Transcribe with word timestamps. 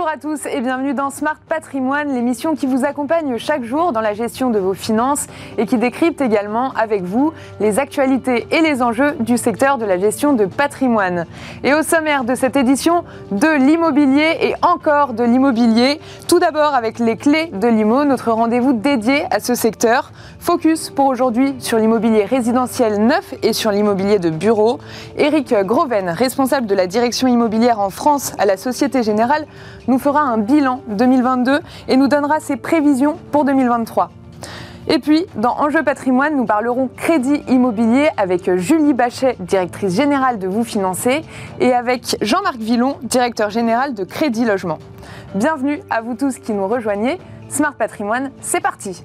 Bonjour 0.00 0.14
à 0.14 0.16
tous 0.16 0.46
et 0.46 0.62
bienvenue 0.62 0.94
dans 0.94 1.10
Smart 1.10 1.36
Patrimoine, 1.46 2.14
l'émission 2.14 2.54
qui 2.54 2.64
vous 2.64 2.86
accompagne 2.86 3.36
chaque 3.36 3.64
jour 3.64 3.92
dans 3.92 4.00
la 4.00 4.14
gestion 4.14 4.48
de 4.48 4.58
vos 4.58 4.72
finances 4.72 5.26
et 5.58 5.66
qui 5.66 5.76
décrypte 5.76 6.22
également 6.22 6.72
avec 6.72 7.02
vous 7.02 7.34
les 7.60 7.78
actualités 7.78 8.46
et 8.50 8.62
les 8.62 8.80
enjeux 8.80 9.14
du 9.20 9.36
secteur 9.36 9.76
de 9.76 9.84
la 9.84 9.98
gestion 9.98 10.32
de 10.32 10.46
patrimoine. 10.46 11.26
Et 11.64 11.74
au 11.74 11.82
sommaire 11.82 12.24
de 12.24 12.34
cette 12.34 12.56
édition, 12.56 13.04
de 13.30 13.62
l'immobilier 13.62 14.38
et 14.40 14.54
encore 14.62 15.12
de 15.12 15.22
l'immobilier. 15.22 16.00
Tout 16.28 16.38
d'abord 16.38 16.74
avec 16.74 16.98
les 16.98 17.18
clés 17.18 17.50
de 17.52 17.68
l'IMO, 17.68 18.06
notre 18.06 18.32
rendez-vous 18.32 18.72
dédié 18.72 19.26
à 19.30 19.38
ce 19.38 19.54
secteur. 19.54 20.12
Focus 20.38 20.88
pour 20.88 21.08
aujourd'hui 21.08 21.54
sur 21.58 21.76
l'immobilier 21.76 22.24
résidentiel 22.24 23.04
neuf 23.04 23.34
et 23.42 23.52
sur 23.52 23.70
l'immobilier 23.70 24.18
de 24.18 24.30
bureau. 24.30 24.78
Éric 25.18 25.52
Groven, 25.52 26.08
responsable 26.08 26.66
de 26.66 26.74
la 26.74 26.86
direction 26.86 27.28
immobilière 27.28 27.80
en 27.80 27.90
France 27.90 28.32
à 28.38 28.46
la 28.46 28.56
Société 28.56 29.02
Générale, 29.02 29.46
nous 29.90 29.98
fera 30.00 30.22
un 30.22 30.38
bilan 30.38 30.80
2022 30.88 31.60
et 31.88 31.96
nous 31.96 32.08
donnera 32.08 32.40
ses 32.40 32.56
prévisions 32.56 33.18
pour 33.30 33.44
2023. 33.44 34.10
Et 34.88 34.98
puis, 34.98 35.26
dans 35.36 35.56
Enjeu 35.58 35.84
patrimoine, 35.84 36.36
nous 36.36 36.46
parlerons 36.46 36.88
crédit 36.96 37.42
immobilier 37.48 38.08
avec 38.16 38.56
Julie 38.56 38.94
Bachet, 38.94 39.36
directrice 39.38 39.94
générale 39.94 40.38
de 40.38 40.48
Vous 40.48 40.64
Financer, 40.64 41.22
et 41.60 41.74
avec 41.74 42.16
Jean-Marc 42.22 42.56
Villon, 42.56 42.96
directeur 43.02 43.50
général 43.50 43.92
de 43.94 44.04
Crédit 44.04 44.46
Logement. 44.46 44.78
Bienvenue 45.34 45.80
à 45.90 46.00
vous 46.00 46.14
tous 46.14 46.38
qui 46.38 46.54
nous 46.54 46.66
rejoignez. 46.66 47.20
Smart 47.50 47.74
Patrimoine, 47.74 48.30
c'est 48.40 48.60
parti! 48.60 49.04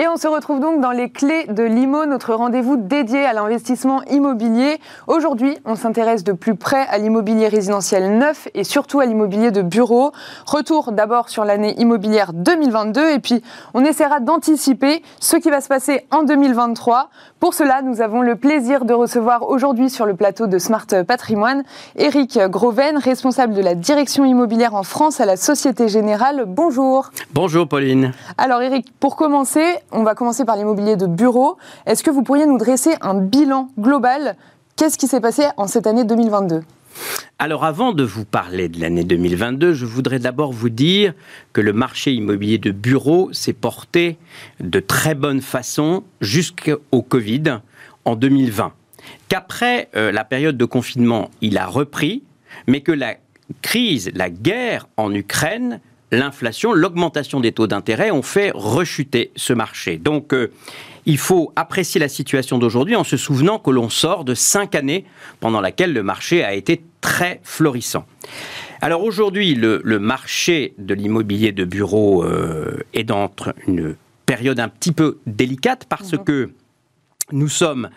Et 0.00 0.06
on 0.06 0.16
se 0.16 0.28
retrouve 0.28 0.60
donc 0.60 0.80
dans 0.80 0.92
les 0.92 1.10
clés 1.10 1.46
de 1.48 1.64
l'IMO, 1.64 2.06
notre 2.06 2.32
rendez-vous 2.32 2.76
dédié 2.76 3.24
à 3.24 3.32
l'investissement 3.32 4.04
immobilier. 4.04 4.78
Aujourd'hui, 5.08 5.58
on 5.64 5.74
s'intéresse 5.74 6.22
de 6.22 6.30
plus 6.30 6.54
près 6.54 6.86
à 6.86 6.98
l'immobilier 6.98 7.48
résidentiel 7.48 8.16
neuf 8.16 8.46
et 8.54 8.62
surtout 8.62 9.00
à 9.00 9.06
l'immobilier 9.06 9.50
de 9.50 9.60
bureau. 9.60 10.12
Retour 10.46 10.92
d'abord 10.92 11.28
sur 11.28 11.44
l'année 11.44 11.74
immobilière 11.80 12.32
2022 12.32 13.10
et 13.10 13.18
puis 13.18 13.42
on 13.74 13.84
essaiera 13.84 14.20
d'anticiper 14.20 15.02
ce 15.18 15.36
qui 15.36 15.50
va 15.50 15.60
se 15.60 15.66
passer 15.66 16.06
en 16.12 16.22
2023. 16.22 17.10
Pour 17.40 17.52
cela, 17.52 17.82
nous 17.82 18.00
avons 18.00 18.22
le 18.22 18.36
plaisir 18.36 18.84
de 18.84 18.94
recevoir 18.94 19.48
aujourd'hui 19.48 19.90
sur 19.90 20.06
le 20.06 20.14
plateau 20.14 20.46
de 20.46 20.58
Smart 20.60 20.86
Patrimoine 21.08 21.64
Eric 21.96 22.38
Groven, 22.38 22.98
responsable 22.98 23.52
de 23.52 23.62
la 23.62 23.74
direction 23.74 24.24
immobilière 24.24 24.76
en 24.76 24.84
France 24.84 25.20
à 25.20 25.26
la 25.26 25.36
Société 25.36 25.88
Générale. 25.88 26.44
Bonjour. 26.46 27.10
Bonjour 27.32 27.66
Pauline. 27.66 28.12
Alors 28.36 28.62
Eric, 28.62 28.94
pour 29.00 29.16
commencer, 29.16 29.64
on 29.92 30.02
va 30.02 30.14
commencer 30.14 30.44
par 30.44 30.56
l'immobilier 30.56 30.96
de 30.96 31.06
bureau. 31.06 31.56
Est-ce 31.86 32.02
que 32.02 32.10
vous 32.10 32.22
pourriez 32.22 32.46
nous 32.46 32.58
dresser 32.58 32.94
un 33.00 33.14
bilan 33.14 33.68
global? 33.78 34.36
Qu'est-ce 34.76 34.98
qui 34.98 35.08
s'est 35.08 35.20
passé 35.20 35.46
en 35.56 35.66
cette 35.66 35.86
année 35.86 36.04
2022 36.04 36.62
alors 37.38 37.64
avant 37.64 37.92
de 37.92 38.02
vous 38.02 38.24
parler 38.24 38.68
de 38.68 38.80
l'année 38.80 39.04
2022, 39.04 39.72
je 39.72 39.86
voudrais 39.86 40.18
d'abord 40.18 40.52
vous 40.52 40.68
dire 40.68 41.14
que 41.52 41.60
le 41.60 41.72
marché 41.72 42.12
immobilier 42.12 42.58
de 42.58 42.72
bureau 42.72 43.32
s'est 43.32 43.52
porté 43.52 44.18
de 44.58 44.80
très 44.80 45.14
bonne 45.14 45.40
façon 45.40 46.02
jusqu'au 46.20 47.02
Covid 47.02 47.60
en 48.04 48.16
2020. 48.16 48.72
Qu'après 49.28 49.90
euh, 49.94 50.10
la 50.10 50.24
période 50.24 50.56
de 50.56 50.64
confinement, 50.64 51.30
il 51.40 51.56
a 51.58 51.66
repris, 51.66 52.24
mais 52.66 52.80
que 52.80 52.90
la 52.90 53.14
crise, 53.62 54.10
la 54.14 54.30
guerre 54.30 54.88
en 54.96 55.14
Ukraine 55.14 55.80
l'inflation, 56.10 56.72
l'augmentation 56.72 57.40
des 57.40 57.52
taux 57.52 57.66
d'intérêt 57.66 58.10
ont 58.10 58.22
fait 58.22 58.50
rechuter 58.54 59.30
ce 59.36 59.52
marché. 59.52 59.96
Donc, 59.96 60.32
euh, 60.32 60.50
il 61.06 61.18
faut 61.18 61.52
apprécier 61.56 62.00
la 62.00 62.08
situation 62.08 62.58
d'aujourd'hui 62.58 62.96
en 62.96 63.04
se 63.04 63.16
souvenant 63.16 63.58
que 63.58 63.70
l'on 63.70 63.88
sort 63.88 64.24
de 64.24 64.34
cinq 64.34 64.74
années 64.74 65.04
pendant 65.40 65.60
lesquelles 65.60 65.92
le 65.92 66.02
marché 66.02 66.44
a 66.44 66.54
été 66.54 66.82
très 67.00 67.40
florissant. 67.44 68.04
Alors 68.80 69.02
aujourd'hui, 69.02 69.54
le, 69.54 69.80
marché 69.98 70.74
de 70.78 70.94
l'immobilier 70.94 71.52
de 71.52 71.64
bureau 71.64 72.24
euh, 72.24 72.78
est 72.94 73.04
dans 73.04 73.30
une 73.66 73.96
période 74.26 74.60
un 74.60 74.68
petit 74.68 74.92
peu 74.92 75.18
délicate 75.26 75.86
parce 75.88 76.12
mhm. 76.12 76.24
que 76.24 76.50
nous 77.32 77.48
sommes 77.48 77.90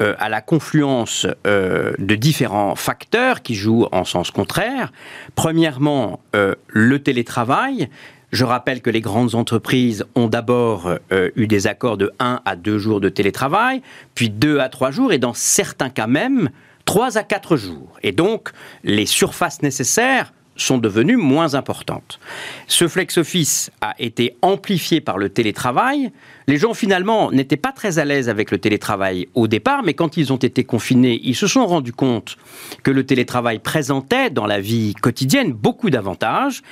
euh, 0.00 0.14
à 0.18 0.28
la 0.28 0.40
confluence 0.40 1.26
euh, 1.46 1.92
de 1.98 2.14
différents 2.14 2.74
facteurs 2.74 3.42
qui 3.42 3.54
jouent 3.54 3.86
en 3.92 4.04
sens 4.04 4.30
contraire. 4.30 4.92
Premièrement, 5.34 6.20
euh, 6.34 6.54
le 6.68 7.02
télétravail. 7.02 7.88
Je 8.30 8.44
rappelle 8.44 8.82
que 8.82 8.90
les 8.90 9.00
grandes 9.00 9.34
entreprises 9.34 10.04
ont 10.14 10.26
d'abord 10.26 10.98
eu 11.34 11.46
des 11.46 11.66
accords 11.66 11.96
de 11.96 12.12
1 12.18 12.42
à 12.44 12.56
2 12.56 12.76
jours 12.76 13.00
de 13.00 13.08
télétravail, 13.08 13.80
puis 14.14 14.28
2 14.28 14.58
à 14.58 14.68
3 14.68 14.90
jours, 14.90 15.14
et 15.14 15.18
dans 15.18 15.32
certains 15.32 15.88
cas 15.88 16.06
même, 16.06 16.50
3 16.84 17.16
à 17.16 17.22
4 17.22 17.56
jours. 17.56 17.98
Et 18.02 18.12
donc, 18.12 18.50
les 18.84 19.06
surfaces 19.06 19.62
nécessaires 19.62 20.34
sont 20.58 20.78
devenues 20.78 21.16
moins 21.16 21.54
importantes. 21.54 22.20
Ce 22.66 22.88
flex 22.88 23.18
office 23.18 23.70
a 23.80 23.94
été 23.98 24.36
amplifié 24.42 25.00
par 25.00 25.18
le 25.18 25.28
télétravail. 25.28 26.10
Les 26.46 26.58
gens 26.58 26.74
finalement 26.74 27.30
n'étaient 27.30 27.56
pas 27.56 27.72
très 27.72 27.98
à 27.98 28.04
l'aise 28.04 28.28
avec 28.28 28.50
le 28.50 28.58
télétravail 28.58 29.28
au 29.34 29.48
départ, 29.48 29.82
mais 29.82 29.94
quand 29.94 30.16
ils 30.16 30.32
ont 30.32 30.36
été 30.36 30.64
confinés, 30.64 31.20
ils 31.22 31.36
se 31.36 31.46
sont 31.46 31.66
rendus 31.66 31.92
compte 31.92 32.36
que 32.82 32.90
le 32.90 33.04
télétravail 33.04 33.58
présentait 33.58 34.30
dans 34.30 34.46
la 34.46 34.60
vie 34.60 34.94
quotidienne 34.94 35.52
beaucoup 35.52 35.90
d'avantages. 35.90 36.62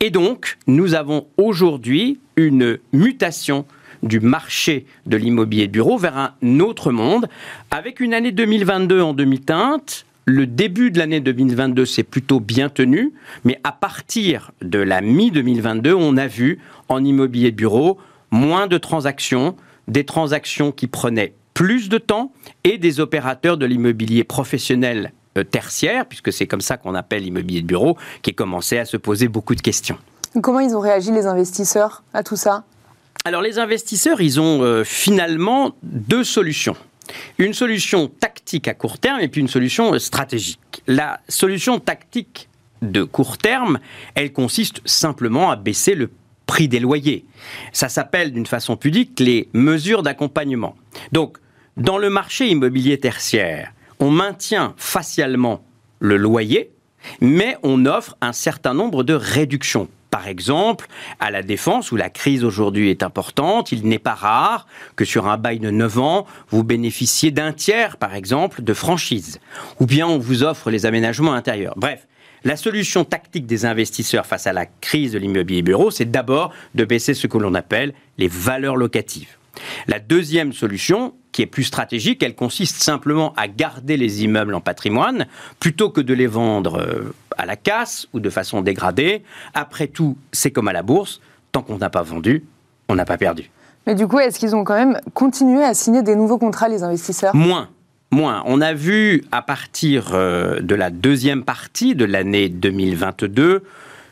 Et 0.00 0.10
donc, 0.10 0.58
nous 0.66 0.94
avons 0.94 1.26
aujourd'hui 1.36 2.18
une 2.36 2.78
mutation 2.92 3.64
du 4.02 4.20
marché 4.20 4.86
de 5.06 5.16
l'immobilier 5.16 5.66
de 5.66 5.72
bureau 5.72 5.96
vers 5.96 6.16
un 6.16 6.60
autre 6.60 6.92
monde, 6.92 7.28
avec 7.70 8.00
une 8.00 8.14
année 8.14 8.32
2022 8.32 9.00
en 9.00 9.14
demi-teinte, 9.14 10.04
le 10.24 10.46
début 10.46 10.90
de 10.90 10.98
l'année 10.98 11.20
2022 11.20 11.84
s'est 11.84 12.02
plutôt 12.02 12.40
bien 12.40 12.68
tenu, 12.68 13.12
mais 13.44 13.60
à 13.64 13.72
partir 13.72 14.52
de 14.62 14.78
la 14.78 15.00
mi-2022, 15.00 15.92
on 15.92 16.16
a 16.16 16.26
vu 16.26 16.60
en 16.88 17.04
immobilier 17.04 17.50
de 17.50 17.56
bureau 17.56 17.98
moins 18.30 18.66
de 18.66 18.78
transactions, 18.78 19.54
des 19.86 20.04
transactions 20.04 20.72
qui 20.72 20.86
prenaient 20.86 21.34
plus 21.52 21.88
de 21.88 21.98
temps 21.98 22.32
et 22.64 22.78
des 22.78 23.00
opérateurs 23.00 23.56
de 23.56 23.66
l'immobilier 23.66 24.24
professionnel 24.24 25.12
euh, 25.38 25.44
tertiaire, 25.44 26.06
puisque 26.06 26.32
c'est 26.32 26.46
comme 26.46 26.60
ça 26.60 26.76
qu'on 26.76 26.94
appelle 26.94 27.22
l'immobilier 27.22 27.62
de 27.62 27.66
bureau, 27.66 27.96
qui 28.22 28.34
commençaient 28.34 28.78
à 28.78 28.84
se 28.84 28.96
poser 28.96 29.28
beaucoup 29.28 29.54
de 29.54 29.60
questions. 29.60 29.98
Comment 30.42 30.60
ils 30.60 30.74
ont 30.74 30.80
réagi 30.80 31.12
les 31.12 31.26
investisseurs 31.26 32.02
à 32.12 32.22
tout 32.22 32.36
ça? 32.36 32.64
Alors 33.24 33.40
les 33.40 33.58
investisseurs, 33.58 34.20
ils 34.20 34.40
ont 34.40 34.62
euh, 34.62 34.84
finalement 34.84 35.74
deux 35.82 36.24
solutions. 36.24 36.76
Une 37.38 37.54
solution 37.54 38.08
tactique 38.08 38.68
à 38.68 38.74
court 38.74 38.98
terme 38.98 39.20
et 39.20 39.28
puis 39.28 39.40
une 39.40 39.48
solution 39.48 39.98
stratégique. 39.98 40.82
La 40.86 41.20
solution 41.28 41.80
tactique 41.80 42.48
de 42.82 43.02
court 43.02 43.38
terme, 43.38 43.78
elle 44.14 44.32
consiste 44.32 44.80
simplement 44.84 45.50
à 45.50 45.56
baisser 45.56 45.94
le 45.94 46.10
prix 46.46 46.68
des 46.68 46.80
loyers. 46.80 47.24
Ça 47.72 47.88
s'appelle 47.88 48.32
d'une 48.32 48.46
façon 48.46 48.76
pudique 48.76 49.20
les 49.20 49.48
mesures 49.54 50.02
d'accompagnement. 50.02 50.76
Donc, 51.12 51.38
dans 51.76 51.98
le 51.98 52.10
marché 52.10 52.48
immobilier 52.48 52.98
tertiaire, 53.00 53.72
on 53.98 54.10
maintient 54.10 54.74
facialement 54.76 55.64
le 55.98 56.16
loyer, 56.16 56.70
mais 57.20 57.56
on 57.62 57.86
offre 57.86 58.16
un 58.20 58.32
certain 58.32 58.74
nombre 58.74 59.02
de 59.02 59.14
réductions 59.14 59.88
par 60.14 60.28
exemple, 60.28 60.86
à 61.18 61.32
la 61.32 61.42
défense, 61.42 61.90
où 61.90 61.96
la 61.96 62.08
crise 62.08 62.44
aujourd'hui 62.44 62.88
est 62.88 63.02
importante, 63.02 63.72
il 63.72 63.88
n'est 63.88 63.98
pas 63.98 64.14
rare 64.14 64.68
que 64.94 65.04
sur 65.04 65.26
un 65.26 65.36
bail 65.36 65.58
de 65.58 65.70
9 65.70 65.98
ans, 65.98 66.24
vous 66.50 66.62
bénéficiez 66.62 67.32
d'un 67.32 67.52
tiers, 67.52 67.96
par 67.96 68.14
exemple, 68.14 68.62
de 68.62 68.74
franchise. 68.74 69.40
Ou 69.80 69.86
bien 69.86 70.06
on 70.06 70.18
vous 70.18 70.44
offre 70.44 70.70
les 70.70 70.86
aménagements 70.86 71.32
intérieurs. 71.32 71.74
Bref, 71.76 72.06
la 72.44 72.54
solution 72.54 73.02
tactique 73.04 73.46
des 73.46 73.66
investisseurs 73.66 74.24
face 74.24 74.46
à 74.46 74.52
la 74.52 74.66
crise 74.66 75.10
de 75.14 75.18
l'immobilier 75.18 75.62
bureau, 75.62 75.90
c'est 75.90 76.08
d'abord 76.08 76.52
de 76.76 76.84
baisser 76.84 77.14
ce 77.14 77.26
que 77.26 77.38
l'on 77.38 77.54
appelle 77.54 77.92
les 78.16 78.28
valeurs 78.28 78.76
locatives. 78.76 79.36
La 79.88 79.98
deuxième 79.98 80.52
solution, 80.52 81.14
qui 81.32 81.42
est 81.42 81.46
plus 81.46 81.64
stratégique, 81.64 82.22
elle 82.22 82.34
consiste 82.34 82.82
simplement 82.82 83.32
à 83.36 83.48
garder 83.48 83.96
les 83.96 84.24
immeubles 84.24 84.54
en 84.54 84.60
patrimoine 84.60 85.26
plutôt 85.60 85.90
que 85.90 86.00
de 86.00 86.14
les 86.14 86.26
vendre 86.26 86.78
euh, 86.78 87.14
à 87.36 87.46
la 87.46 87.56
casse 87.56 88.06
ou 88.12 88.20
de 88.20 88.30
façon 88.30 88.62
dégradée. 88.62 89.22
Après 89.52 89.88
tout, 89.88 90.16
c'est 90.32 90.50
comme 90.50 90.68
à 90.68 90.72
la 90.72 90.82
bourse, 90.82 91.20
tant 91.52 91.62
qu'on 91.62 91.78
n'a 91.78 91.90
pas 91.90 92.02
vendu, 92.02 92.44
on 92.88 92.94
n'a 92.94 93.04
pas 93.04 93.18
perdu. 93.18 93.50
Mais 93.86 93.94
du 93.94 94.06
coup, 94.06 94.18
est-ce 94.18 94.38
qu'ils 94.38 94.56
ont 94.56 94.64
quand 94.64 94.74
même 94.74 94.98
continué 95.12 95.62
à 95.62 95.74
signer 95.74 96.02
des 96.02 96.16
nouveaux 96.16 96.38
contrats, 96.38 96.68
les 96.68 96.82
investisseurs? 96.82 97.34
Moins. 97.34 97.68
Moins. 98.10 98.42
On 98.46 98.60
a 98.60 98.72
vu 98.72 99.24
à 99.32 99.42
partir 99.42 100.12
euh, 100.14 100.60
de 100.60 100.74
la 100.74 100.90
deuxième 100.90 101.42
partie 101.42 101.94
de 101.94 102.04
l'année 102.04 102.48
2022 102.48 103.62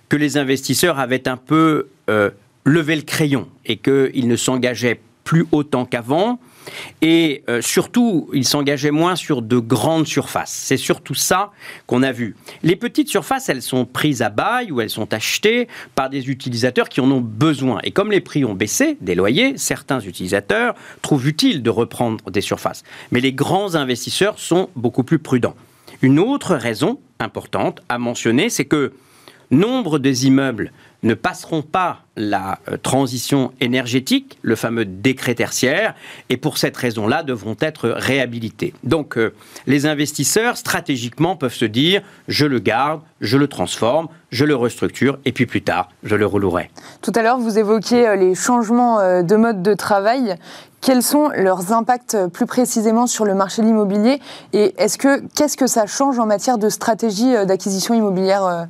que 0.09 0.17
les 0.17 0.37
investisseurs 0.37 0.99
avaient 0.99 1.29
un 1.29 1.37
peu 1.37 1.87
euh, 2.11 2.31
levé 2.65 2.97
le 2.97 3.03
crayon 3.03 3.49
et 3.65 3.77
qu'ils 3.77 4.27
ne 4.29 4.37
s'engageaient 4.37 5.01
plus 5.25 5.47
autant 5.53 5.85
qu'avant. 5.85 6.39
Et 7.01 7.43
euh, 7.49 7.61
surtout, 7.61 8.29
ils 8.33 8.47
s'engageaient 8.47 8.93
moins 8.93 9.17
sur 9.17 9.43
de 9.43 9.59
grandes 9.59 10.07
surfaces. 10.07 10.53
C'est 10.53 10.77
surtout 10.77 11.15
ça 11.15 11.51
qu'on 11.87 12.03
a 12.03 12.13
vu. 12.13 12.37
Les 12.63 12.77
petites 12.77 13.09
surfaces, 13.09 13.49
elles 13.49 13.63
sont 13.63 13.85
prises 13.85 14.23
à 14.23 14.29
bail 14.29 14.71
ou 14.71 14.81
elles 14.81 14.91
sont 14.91 15.13
achetées 15.13 15.69
par 15.95 16.09
des 16.09 16.31
utilisateurs 16.31 16.89
qui 16.89 17.01
en 17.01 17.11
ont 17.11 17.21
besoin. 17.21 17.81
Et 17.83 17.91
comme 17.91 18.11
les 18.11 18.21
prix 18.21 18.45
ont 18.45 18.55
baissé 18.55 18.97
des 19.01 19.15
loyers, 19.15 19.59
certains 19.59 20.01
utilisateurs 20.01 20.75
trouvent 21.03 21.27
utile 21.27 21.63
de 21.63 21.71
reprendre 21.71 22.31
des 22.31 22.41
surfaces. 22.41 22.85
Mais 23.11 23.21
les 23.21 23.33
grands 23.33 23.75
investisseurs 23.75 24.39
sont 24.39 24.71
beaucoup 24.77 25.03
plus 25.03 25.19
prudents. 25.19 25.57
Une 26.01 26.19
autre 26.19 26.55
raison 26.55 27.01
importante 27.19 27.81
à 27.89 27.99
mentionner, 27.99 28.51
c'est 28.51 28.65
que 28.65 28.93
nombre 29.51 29.99
des 29.99 30.27
immeubles 30.27 30.73
ne 31.03 31.15
passeront 31.15 31.63
pas 31.63 31.99
la 32.17 32.59
euh, 32.71 32.77
transition 32.77 33.53
énergétique, 33.61 34.39
le 34.43 34.55
fameux 34.55 34.85
décret 34.85 35.35
tertiaire, 35.35 35.95
et 36.29 36.37
pour 36.37 36.59
cette 36.59 36.77
raison-là 36.77 37.23
devront 37.23 37.57
être 37.61 37.89
réhabilités. 37.89 38.73
Donc 38.85 39.17
euh, 39.17 39.35
les 39.67 39.87
investisseurs, 39.87 40.57
stratégiquement, 40.57 41.37
peuvent 41.37 41.55
se 41.55 41.65
dire, 41.65 42.03
je 42.29 42.47
le 42.47 42.59
garde, 42.59 43.01
je 43.21 43.37
le 43.37 43.49
transforme, 43.49 44.09
je 44.31 44.45
le 44.45 44.55
restructure, 44.55 45.19
et 45.25 45.33
puis 45.33 45.47
plus 45.47 45.63
tard, 45.63 45.89
je 46.05 46.15
le 46.15 46.27
relouerai. 46.27 46.71
Tout 47.01 47.13
à 47.15 47.23
l'heure, 47.23 47.39
vous 47.39 47.59
évoquiez 47.59 48.07
euh, 48.07 48.17
les 48.17 48.35
changements 48.35 49.23
de 49.23 49.37
mode 49.37 49.63
de 49.63 49.75
travail. 49.75 50.37
Quels 50.81 51.03
sont 51.03 51.31
leurs 51.37 51.73
impacts 51.73 52.17
plus 52.33 52.47
précisément 52.47 53.07
sur 53.07 53.25
le 53.25 53.35
marché 53.35 53.63
de 53.63 53.67
l'immobilier? 53.67 54.21
Et 54.53 54.75
est-ce 54.79 54.99
que 54.99 55.21
qu'est-ce 55.35 55.57
que 55.57 55.67
ça 55.67 55.87
change 55.87 56.19
en 56.19 56.27
matière 56.27 56.59
de 56.59 56.69
stratégie 56.69 57.33
d'acquisition 57.47 57.95
immobilière 57.95 58.67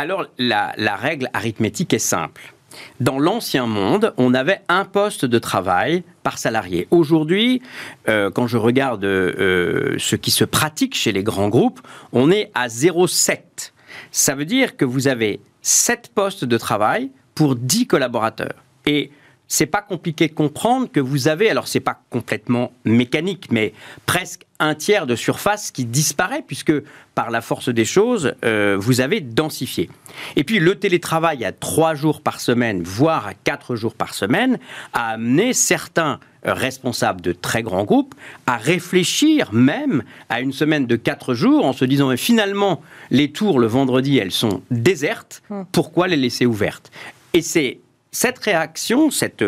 alors, 0.00 0.24
la, 0.38 0.96
règle 0.96 1.28
arithmétique 1.34 1.92
est 1.92 1.98
simple. 1.98 2.54
Dans 3.00 3.18
l'ancien 3.18 3.66
monde, 3.66 4.14
on 4.16 4.32
avait 4.32 4.62
un 4.70 4.86
poste 4.86 5.26
de 5.26 5.38
travail 5.38 6.04
par 6.22 6.38
salarié. 6.38 6.88
Aujourd'hui, 6.90 7.60
euh, 8.08 8.30
quand 8.30 8.46
je 8.46 8.56
regarde 8.56 9.04
euh, 9.04 9.96
ce 9.98 10.16
qui 10.16 10.30
se 10.30 10.44
pratique 10.44 10.94
chez 10.96 11.12
les 11.12 11.22
grands 11.22 11.50
groupes, 11.50 11.82
on 12.14 12.30
est 12.30 12.50
à 12.54 12.68
0,7. 12.68 13.72
Ça 14.10 14.34
veut 14.34 14.46
dire 14.46 14.78
que 14.78 14.86
vous 14.86 15.06
avez 15.06 15.38
7 15.60 16.12
postes 16.14 16.46
de 16.46 16.56
travail 16.56 17.10
pour 17.34 17.54
10 17.54 17.86
collaborateurs. 17.86 18.64
Et 18.86 19.10
c'est 19.50 19.66
pas 19.66 19.82
compliqué 19.82 20.28
de 20.28 20.32
comprendre 20.32 20.88
que 20.90 21.00
vous 21.00 21.26
avez, 21.26 21.50
alors 21.50 21.66
c'est 21.66 21.80
pas 21.80 22.00
complètement 22.08 22.72
mécanique, 22.84 23.48
mais 23.50 23.74
presque 24.06 24.46
un 24.60 24.76
tiers 24.76 25.08
de 25.08 25.16
surface 25.16 25.72
qui 25.72 25.84
disparaît 25.84 26.44
puisque 26.46 26.72
par 27.16 27.32
la 27.32 27.40
force 27.40 27.68
des 27.68 27.84
choses, 27.84 28.32
euh, 28.44 28.76
vous 28.78 29.00
avez 29.00 29.20
densifié. 29.20 29.90
Et 30.36 30.44
puis 30.44 30.60
le 30.60 30.76
télétravail 30.76 31.44
à 31.44 31.50
trois 31.50 31.96
jours 31.96 32.20
par 32.20 32.40
semaine, 32.40 32.82
voire 32.84 33.26
à 33.26 33.34
quatre 33.34 33.74
jours 33.74 33.96
par 33.96 34.14
semaine, 34.14 34.60
a 34.92 35.10
amené 35.10 35.52
certains 35.52 36.20
responsables 36.44 37.20
de 37.20 37.32
très 37.32 37.64
grands 37.64 37.84
groupes 37.84 38.14
à 38.46 38.56
réfléchir 38.56 39.52
même 39.52 40.04
à 40.28 40.40
une 40.40 40.52
semaine 40.52 40.86
de 40.86 40.94
quatre 40.94 41.34
jours 41.34 41.66
en 41.66 41.72
se 41.72 41.84
disant 41.84 42.08
mais 42.08 42.16
finalement 42.16 42.82
les 43.10 43.32
tours 43.32 43.58
le 43.58 43.66
vendredi 43.66 44.16
elles 44.16 44.30
sont 44.30 44.62
désertes, 44.70 45.42
hmm. 45.50 45.62
pourquoi 45.72 46.06
les 46.06 46.16
laisser 46.16 46.46
ouvertes? 46.46 46.92
Et 47.34 47.42
c'est 47.42 47.80
cette 48.12 48.38
réaction, 48.38 49.10
cette 49.10 49.44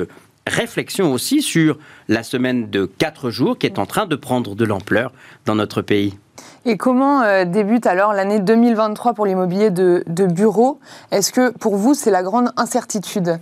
réflexion 0.47 1.13
aussi 1.13 1.43
sur 1.43 1.79
la 2.09 2.23
semaine 2.23 2.71
de 2.71 2.85
quatre 2.85 3.31
jours 3.31 3.59
qui 3.59 3.67
est 3.67 3.79
en 3.79 3.87
train 3.87 4.07
de 4.07 4.17
prendre 4.17 4.55
de 4.55 4.65
l'ampleur 4.65 5.13
dans 5.47 5.55
notre 5.55 5.83
pays. 5.83 6.19
Et 6.65 6.77
comment 6.77 7.23
euh, 7.23 7.45
débute 7.45 7.87
alors 7.87 8.13
l'année 8.13 8.41
2023 8.41 9.15
pour 9.15 9.27
l'immobilier 9.27 9.71
de, 9.71 10.05
de 10.07 10.27
bureau? 10.27 10.81
Est-ce 11.11 11.33
que 11.33 11.51
pour 11.51 11.77
vous, 11.77 11.95
c'est 11.95 12.11
la 12.11 12.23
grande 12.23 12.51
incertitude? 12.57 13.39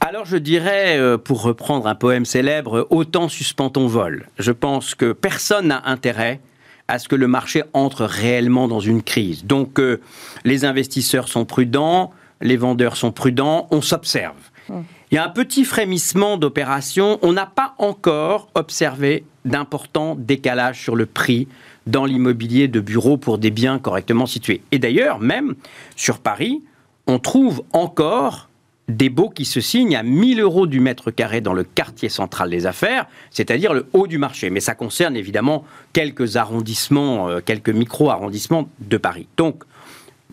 Alors 0.00 0.26
je 0.26 0.36
dirais, 0.36 0.98
euh, 0.98 1.18
pour 1.18 1.42
reprendre 1.42 1.86
un 1.86 1.94
poème 1.94 2.24
célèbre, 2.24 2.86
autant 2.90 3.28
suspend 3.28 3.70
ton 3.70 3.86
vol. 3.86 4.28
Je 4.38 4.52
pense 4.52 4.94
que 4.94 5.12
personne 5.12 5.68
n'a 5.68 5.82
intérêt 5.86 6.40
à 6.88 6.98
ce 6.98 7.08
que 7.08 7.16
le 7.16 7.26
marché 7.26 7.64
entre 7.72 8.04
réellement 8.04 8.68
dans 8.68 8.80
une 8.80 9.02
crise. 9.02 9.44
Donc 9.44 9.80
euh, 9.80 10.00
les 10.44 10.64
investisseurs 10.64 11.28
sont 11.28 11.44
prudents, 11.44 12.12
les 12.40 12.56
vendeurs 12.56 12.96
sont 12.96 13.12
prudents, 13.12 13.68
on 13.70 13.80
s'observe. 13.80 14.36
Hmm. 14.68 14.82
Il 15.10 15.14
y 15.14 15.18
a 15.18 15.24
un 15.24 15.30
petit 15.30 15.64
frémissement 15.64 16.36
d'opération. 16.36 17.18
On 17.22 17.32
n'a 17.32 17.46
pas 17.46 17.74
encore 17.78 18.48
observé 18.54 19.24
d'importants 19.44 20.16
décalages 20.16 20.82
sur 20.82 20.96
le 20.96 21.06
prix 21.06 21.46
dans 21.86 22.04
l'immobilier 22.04 22.66
de 22.66 22.80
bureau 22.80 23.16
pour 23.16 23.38
des 23.38 23.52
biens 23.52 23.78
correctement 23.78 24.26
situés. 24.26 24.62
Et 24.72 24.80
d'ailleurs, 24.80 25.20
même 25.20 25.54
sur 25.94 26.18
Paris, 26.18 26.62
on 27.06 27.20
trouve 27.20 27.62
encore 27.72 28.48
des 28.88 29.08
baux 29.08 29.30
qui 29.30 29.44
se 29.44 29.60
signent 29.60 29.96
à 29.96 30.02
1000 30.02 30.40
euros 30.40 30.66
du 30.66 30.80
mètre 30.80 31.10
carré 31.10 31.40
dans 31.40 31.52
le 31.52 31.64
quartier 31.64 32.08
central 32.08 32.50
des 32.50 32.66
affaires, 32.66 33.06
c'est-à-dire 33.30 33.74
le 33.74 33.86
haut 33.92 34.06
du 34.06 34.18
marché. 34.18 34.50
Mais 34.50 34.60
ça 34.60 34.74
concerne 34.74 35.16
évidemment 35.16 35.64
quelques 35.92 36.36
arrondissements, 36.36 37.28
euh, 37.28 37.40
quelques 37.44 37.70
micro-arrondissements 37.70 38.68
de 38.80 38.96
Paris. 38.96 39.26
Donc, 39.36 39.64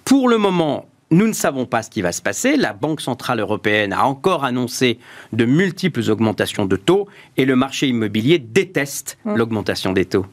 pour 0.05 0.29
le 0.29 0.37
moment, 0.37 0.85
nous 1.13 1.27
ne 1.27 1.33
savons 1.33 1.65
pas 1.65 1.83
ce 1.83 1.89
qui 1.89 2.01
va 2.01 2.11
se 2.11 2.21
passer. 2.21 2.57
La 2.57 2.73
Banque 2.73 2.99
Centrale 2.99 3.39
Européenne 3.39 3.93
a 3.93 4.05
encore 4.05 4.43
annoncé 4.43 4.97
de 5.31 5.45
multiples 5.45 6.09
augmentations 6.09 6.65
de 6.65 6.75
taux 6.75 7.07
et 7.37 7.45
le 7.45 7.55
marché 7.55 7.87
immobilier 7.87 8.39
déteste 8.39 9.19
mmh. 9.23 9.35
l'augmentation 9.35 9.93
des 9.93 10.05
taux. 10.05 10.25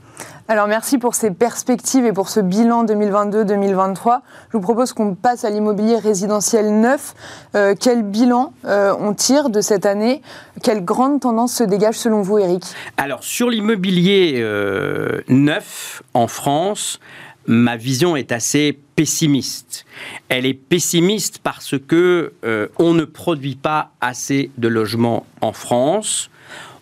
Alors 0.49 0.67
merci 0.67 0.99
pour 0.99 1.15
ces 1.15 1.31
perspectives 1.31 2.07
et 2.07 2.13
pour 2.13 2.29
ce 2.29 2.41
bilan 2.41 2.85
2022-2023. 2.85 4.21
Je 4.49 4.57
vous 4.57 4.63
propose 4.63 4.93
qu'on 4.93 5.15
passe 5.15 5.45
à 5.45 5.51
l'immobilier 5.51 5.97
résidentiel 5.97 6.81
neuf. 6.81 7.15
Euh, 7.55 7.75
quel 7.79 8.03
bilan 8.03 8.53
euh, 8.65 8.93
on 8.99 9.13
tire 9.13 9.51
de 9.51 9.61
cette 9.61 9.87
année? 9.87 10.23
Quelle 10.63 10.85
grande 10.85 11.21
tendance 11.21 11.53
se 11.53 11.63
dégage 11.63 11.97
selon 11.97 12.23
vous, 12.23 12.39
Eric 12.39 12.65
Alors 12.97 13.23
sur 13.23 13.49
l'immobilier 13.49 14.37
euh, 14.39 15.21
neuf 15.29 16.03
en 16.15 16.27
France, 16.27 17.01
ma 17.47 17.77
vision 17.77 18.17
est 18.17 18.33
assez 18.33 18.79
pessimiste. 19.01 19.87
Elle 20.29 20.45
est 20.45 20.53
pessimiste 20.53 21.39
parce 21.43 21.75
que 21.79 22.35
euh, 22.45 22.69
on 22.79 22.93
ne 22.93 23.07
produit 23.07 23.55
pas 23.55 23.93
assez 24.03 24.51
de 24.59 24.69
logements 24.69 25.27
en 25.41 25.55
France. 25.55 26.29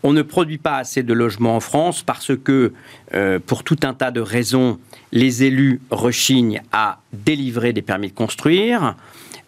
On 0.03 0.12
ne 0.12 0.23
produit 0.23 0.59
pas 0.59 0.79
assez 0.79 1.05
de 1.05 1.12
logements 1.15 1.55
en 1.55 1.61
France 1.61 2.03
parce 2.03 2.32
que, 2.37 2.73
euh, 3.15 3.38
pour 3.38 3.62
tout 3.62 3.79
un 3.85 3.94
tas 3.94 4.11
de 4.11 4.20
raisons, 4.20 4.81
les 5.12 5.44
élus 5.44 5.81
rechignent 5.93 6.61
à 6.73 6.99
délivrer 7.12 7.73
des 7.73 7.82
permis 7.82 8.09
de 8.09 8.15
construire. 8.15 8.97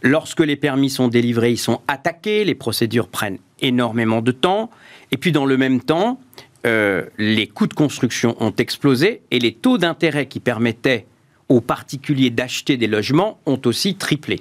Lorsque 0.02 0.38
les 0.38 0.54
permis 0.54 0.90
sont 0.90 1.08
délivrés, 1.08 1.50
ils 1.50 1.58
sont 1.58 1.80
attaqués, 1.88 2.44
les 2.44 2.54
procédures 2.54 3.08
prennent 3.08 3.38
énormément 3.60 4.22
de 4.22 4.30
temps. 4.30 4.70
Et 5.10 5.16
puis, 5.16 5.32
dans 5.32 5.44
le 5.44 5.56
même 5.56 5.80
temps, 5.80 6.20
euh, 6.66 7.06
les 7.18 7.48
coûts 7.48 7.66
de 7.66 7.74
construction 7.74 8.36
ont 8.38 8.52
explosé 8.52 9.22
et 9.32 9.40
les 9.40 9.54
taux 9.54 9.76
d'intérêt 9.76 10.26
qui 10.26 10.38
permettaient 10.38 11.06
aux 11.50 11.60
particuliers 11.60 12.30
d'acheter 12.30 12.78
des 12.78 12.86
logements 12.86 13.38
ont 13.44 13.60
aussi 13.66 13.96
triplé. 13.96 14.40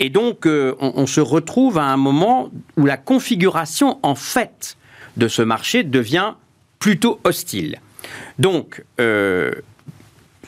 Et 0.00 0.10
donc, 0.10 0.46
euh, 0.46 0.74
on, 0.80 1.06
se 1.06 1.20
retrouve 1.20 1.78
à 1.78 1.84
un 1.84 1.96
moment 1.96 2.50
où 2.76 2.84
la 2.84 2.96
configuration, 2.96 3.98
en 4.02 4.14
fait, 4.14 4.76
de 5.16 5.28
ce 5.28 5.42
marché 5.42 5.84
devient 5.84 6.34
plutôt 6.78 7.20
hostile. 7.24 7.78
Donc, 8.38 8.84
euh, 9.00 9.52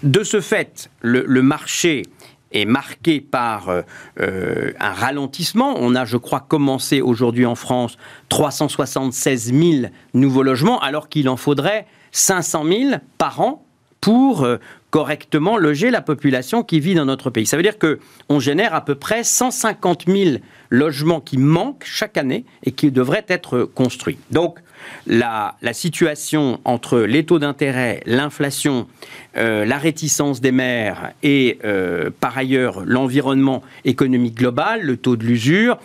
de 0.02 0.24
ce 0.24 0.40
fait, 0.40 0.90
le, 1.02 1.42
marché 1.42 2.02
est 2.50 2.64
marqué 2.64 3.20
par 3.20 3.70
un 4.18 4.92
ralentissement. 4.92 5.76
On 5.78 5.94
a, 5.94 6.04
je 6.04 6.16
crois, 6.16 6.40
commencé 6.40 7.00
aujourd'hui 7.00 7.46
en 7.46 7.54
France 7.54 7.96
376 8.28 9.52
000 9.52 9.92
nouveaux 10.14 10.42
logements, 10.42 10.80
alors 10.80 11.08
qu'il 11.08 11.28
en 11.28 11.36
faudrait 11.36 11.86
500 12.10 12.64
000 12.64 12.90
par 13.18 13.40
an 13.40 13.64
pour 14.02 14.42
euh, 14.42 14.58
correctement 14.90 15.56
loger 15.56 15.90
la 15.90 16.02
population 16.02 16.62
qui 16.62 16.80
vit 16.80 16.94
dans 16.94 17.06
notre 17.06 17.30
pays. 17.30 17.46
Ça 17.46 17.56
veut 17.56 17.62
dire 17.62 17.78
que 17.78 18.00
on 18.28 18.40
génère 18.40 18.74
à 18.74 18.84
peu 18.84 18.94
près 18.94 19.24
150 19.24 20.04
000 20.06 20.36
logements 20.68 21.20
qui 21.20 21.38
manquent 21.38 21.84
chaque 21.86 22.18
année 22.18 22.44
et 22.64 22.72
qui 22.72 22.90
devraient 22.90 23.24
être 23.28 23.62
construits. 23.62 24.18
Donc 24.30 24.58
la, 25.06 25.54
situation 25.72 26.60
entre 26.64 26.98
les 26.98 27.24
taux 27.24 27.38
d'intérêt, 27.38 28.02
l'inflation, 28.04 28.88
euh, 29.36 29.64
la 29.64 29.78
réticence 29.78 30.40
des 30.40 30.52
maires 30.52 31.12
et 31.22 31.58
euh, 31.64 32.10
par 32.20 32.36
ailleurs 32.36 32.82
l'environnement 32.84 33.62
économique 33.84 34.34
global, 34.34 34.82
le 34.82 34.96
taux 34.96 35.16
de 35.16 35.24
l'usure, 35.24 35.78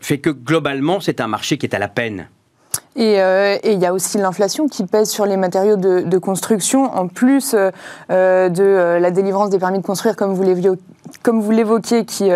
fait 0.00 0.18
que 0.18 0.30
globalement 0.30 1.00
c'est 1.00 1.20
un 1.20 1.28
marché 1.28 1.58
qui 1.58 1.66
est 1.66 1.74
à 1.74 1.78
la 1.78 1.88
peine. 1.88 2.28
Euh, 2.98 3.58
et 3.62 3.72
il 3.72 3.78
y 3.78 3.86
a 3.86 3.92
aussi 3.92 4.18
l'inflation 4.18 4.68
qui 4.68 4.84
pèse 4.84 5.10
sur 5.10 5.26
les 5.26 5.36
matériaux 5.36 5.76
de, 5.76 6.18
construction, 6.18 6.84
en 6.84 7.08
plus 7.08 7.54
euh, 7.54 7.70
euh, 8.10 8.48
de 8.48 8.98
la 9.00 9.10
délivrance 9.10 9.50
des 9.50 9.58
permis 9.58 9.78
de 9.78 9.84
construire, 9.84 10.14
comme 10.14 10.34
vous 10.34 11.50
l'évoquiez, 11.50 12.04
qui, 12.04 12.30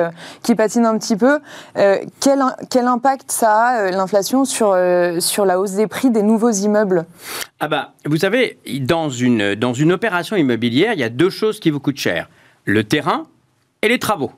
patine 0.56 0.86
un 0.86 0.98
petit 0.98 1.16
peu. 1.16 1.38
Quel, 1.74 2.42
quel, 2.70 2.86
impact 2.86 3.30
ça 3.30 3.54
a, 3.54 3.90
l'inflation, 3.90 4.44
sur, 4.44 4.76
sur 5.20 5.44
la 5.44 5.60
hausse 5.60 5.72
des 5.72 5.86
prix 5.86 6.10
des 6.10 6.22
nouveaux 6.22 6.50
immeubles? 6.50 7.04
Ah 7.60 7.68
bah, 7.68 7.92
Vous 8.06 8.16
savez, 8.16 8.58
dans 8.80 9.10
une, 9.10 9.54
dans 9.54 9.74
une 9.74 9.92
opération 9.92 10.36
immobilière, 10.36 10.94
il 10.94 11.00
y 11.00 11.04
a 11.04 11.10
deux 11.10 11.30
choses 11.30 11.60
qui 11.60 11.70
vous 11.70 11.80
coûtent 11.80 11.98
cher. 11.98 12.28
Le 12.64 12.82
terrain 12.84 13.26
et 13.82 13.88
les 13.88 13.98
travaux. 13.98 14.32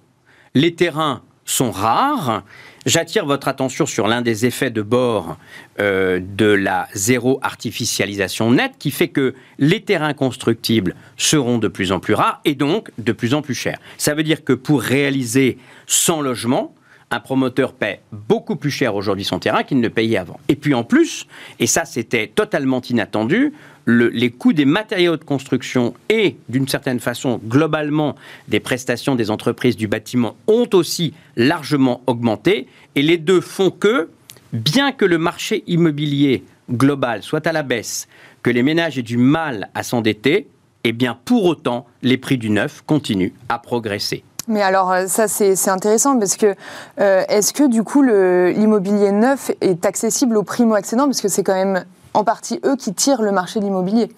Les 0.54 0.74
terrains 0.74 1.22
sont 1.44 1.70
rares 1.70 2.42
J'attire 2.88 3.26
votre 3.26 3.48
attention 3.48 3.84
sur 3.84 4.08
l'un 4.08 4.22
des 4.22 4.46
effets 4.46 4.70
de 4.70 4.80
bord 4.80 5.36
euh, 5.78 6.20
de 6.22 6.46
la 6.46 6.88
zéro 6.94 7.38
artificialisation 7.42 8.50
nette 8.50 8.76
qui 8.78 8.90
fait 8.90 9.08
que 9.08 9.34
les 9.58 9.82
terrains 9.82 10.14
constructibles 10.14 10.94
seront 11.18 11.58
de 11.58 11.68
plus 11.68 11.92
en 11.92 12.00
plus 12.00 12.14
rares 12.14 12.40
et 12.46 12.54
donc 12.54 12.90
de 12.96 13.12
plus 13.12 13.34
en 13.34 13.42
plus 13.42 13.54
chers. 13.54 13.78
Ça 13.98 14.14
veut 14.14 14.22
dire 14.22 14.42
que 14.42 14.54
pour 14.54 14.80
réaliser 14.80 15.58
100 15.86 16.22
logements, 16.22 16.74
un 17.10 17.20
promoteur 17.20 17.72
paie 17.72 18.00
beaucoup 18.12 18.56
plus 18.56 18.70
cher 18.70 18.94
aujourd'hui 18.94 19.24
son 19.24 19.38
terrain 19.38 19.62
qu'il 19.62 19.80
ne 19.80 19.88
payait 19.88 20.18
avant. 20.18 20.38
Et 20.48 20.56
puis 20.56 20.74
en 20.74 20.84
plus, 20.84 21.26
et 21.58 21.66
ça 21.66 21.84
c'était 21.84 22.26
totalement 22.26 22.80
inattendu, 22.82 23.52
les 23.86 24.30
coûts 24.30 24.52
des 24.52 24.66
matériaux 24.66 25.16
de 25.16 25.24
construction 25.24 25.94
et, 26.10 26.36
d'une 26.48 26.68
certaine 26.68 27.00
façon, 27.00 27.40
globalement, 27.42 28.16
des 28.46 28.60
prestations 28.60 29.14
des 29.14 29.30
entreprises 29.30 29.76
du 29.76 29.88
bâtiment 29.88 30.36
ont 30.46 30.68
aussi 30.74 31.14
largement 31.36 32.02
augmenté. 32.06 32.66
Et 32.96 33.02
les 33.02 33.16
deux 33.16 33.40
font 33.40 33.70
que, 33.70 34.10
bien 34.52 34.92
que 34.92 35.06
le 35.06 35.16
marché 35.16 35.64
immobilier 35.66 36.44
global 36.70 37.22
soit 37.22 37.46
à 37.46 37.52
la 37.52 37.62
baisse, 37.62 38.08
que 38.42 38.50
les 38.50 38.62
ménages 38.62 38.98
aient 38.98 39.02
du 39.02 39.16
mal 39.16 39.70
à 39.74 39.82
s'endetter, 39.82 40.48
eh 40.84 40.92
bien, 40.92 41.18
pour 41.24 41.46
autant, 41.46 41.86
les 42.02 42.18
prix 42.18 42.36
du 42.36 42.50
neuf 42.50 42.82
continuent 42.86 43.32
à 43.48 43.58
progresser. 43.58 44.22
Mais 44.48 44.62
alors 44.62 44.90
euh, 44.90 45.06
ça 45.06 45.28
c'est 45.28 45.68
intéressant 45.68 46.18
parce 46.18 46.36
que 46.36 46.54
euh, 47.00 47.22
est-ce 47.28 47.52
que 47.52 47.68
du 47.68 47.82
coup 47.82 48.02
l'immobilier 48.02 49.12
neuf 49.12 49.50
est 49.60 49.84
accessible 49.84 50.36
aux 50.36 50.42
primo-accédants 50.42 51.04
parce 51.04 51.20
que 51.20 51.28
c'est 51.28 51.42
quand 51.42 51.54
même 51.54 51.84
en 52.14 52.24
partie 52.24 52.58
eux 52.64 52.76
qui 52.76 52.94
tirent 52.94 53.22
le 53.22 53.30
marché 53.30 53.60
de 53.60 53.64
l'immobilier 53.64 54.10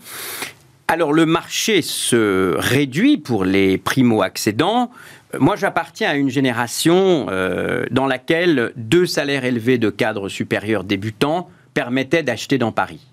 alors 0.89 1.13
le 1.13 1.25
marché 1.25 1.83
se 1.83 2.57
réduit 2.59 3.17
pour 3.17 3.45
les 3.45 3.79
primo-accédants. 3.79 4.91
Moi, 5.39 5.55
j'appartiens 5.55 6.11
à 6.11 6.15
une 6.17 6.31
génération 6.31 7.29
euh, 7.31 7.85
dans 7.93 8.09
laquelle 8.09 8.73
deux 8.75 9.07
salaires 9.07 9.45
élevés 9.45 9.79
de 9.79 9.89
cadres 9.89 10.29
supérieurs 10.29 10.83
débutants 10.83 11.49
permettaient 11.75 12.25
d'acheter 12.25 12.59
dans 12.59 12.73
Paris. 12.73 13.07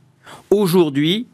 Aujourd'hui, 0.49 1.27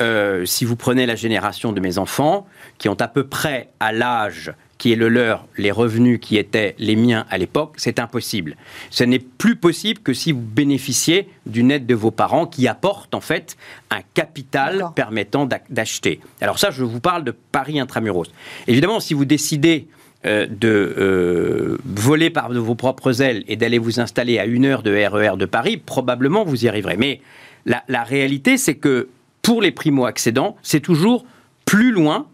euh, 0.00 0.46
si 0.46 0.64
vous 0.64 0.76
prenez 0.76 1.04
la 1.04 1.14
génération 1.14 1.72
de 1.72 1.80
mes 1.80 1.98
enfants, 1.98 2.46
qui 2.78 2.88
ont 2.88 2.96
à 2.98 3.08
peu 3.08 3.26
près 3.26 3.68
à 3.78 3.92
l'âge 3.92 4.52
qui 4.78 4.92
est 4.92 4.96
le 4.96 5.08
leur, 5.08 5.46
les 5.56 5.70
revenus 5.70 6.18
qui 6.20 6.36
étaient 6.36 6.74
les 6.78 6.96
miens 6.96 7.26
à 7.30 7.38
l'époque, 7.38 7.74
c'est 7.76 7.98
impossible. 7.98 8.56
Ce 8.90 9.04
n'est 9.04 9.18
plus 9.18 9.56
possible 9.56 10.00
que 10.00 10.12
si 10.12 10.32
vous 10.32 10.40
bénéficiez 10.40 11.28
d'une 11.46 11.70
aide 11.70 11.86
de 11.86 11.94
vos 11.94 12.10
parents 12.10 12.46
qui 12.46 12.68
apporte 12.68 13.14
en 13.14 13.20
fait 13.20 13.56
un 13.90 14.00
capital 14.14 14.86
permettant 14.94 15.48
d'acheter. 15.70 16.20
Alors 16.40 16.58
ça, 16.58 16.70
je 16.70 16.84
vous 16.84 17.00
parle 17.00 17.24
de 17.24 17.34
Paris 17.52 17.80
intramuros. 17.80 18.30
Évidemment, 18.66 19.00
si 19.00 19.14
vous 19.14 19.24
décidez 19.24 19.86
euh, 20.26 20.46
de 20.48 20.94
euh, 20.98 21.78
voler 21.84 22.30
par 22.30 22.52
vos 22.52 22.74
propres 22.74 23.22
ailes 23.22 23.44
et 23.48 23.56
d'aller 23.56 23.78
vous 23.78 24.00
installer 24.00 24.38
à 24.38 24.44
une 24.44 24.64
heure 24.64 24.82
de 24.82 24.90
RER 24.90 25.34
e 25.34 25.36
de 25.36 25.46
Paris, 25.46 25.78
probablement 25.78 26.44
vous 26.44 26.64
y 26.64 26.68
arriverez. 26.68 26.96
Mais 26.96 27.20
la, 27.64 27.82
la 27.88 28.02
réalité, 28.04 28.58
c'est 28.58 28.74
que 28.74 29.08
pour 29.40 29.62
les 29.62 29.70
primo-accédants, 29.70 30.56
c'est 30.62 30.80
toujours 30.80 31.24
plus 31.64 31.92
loin 31.92 32.26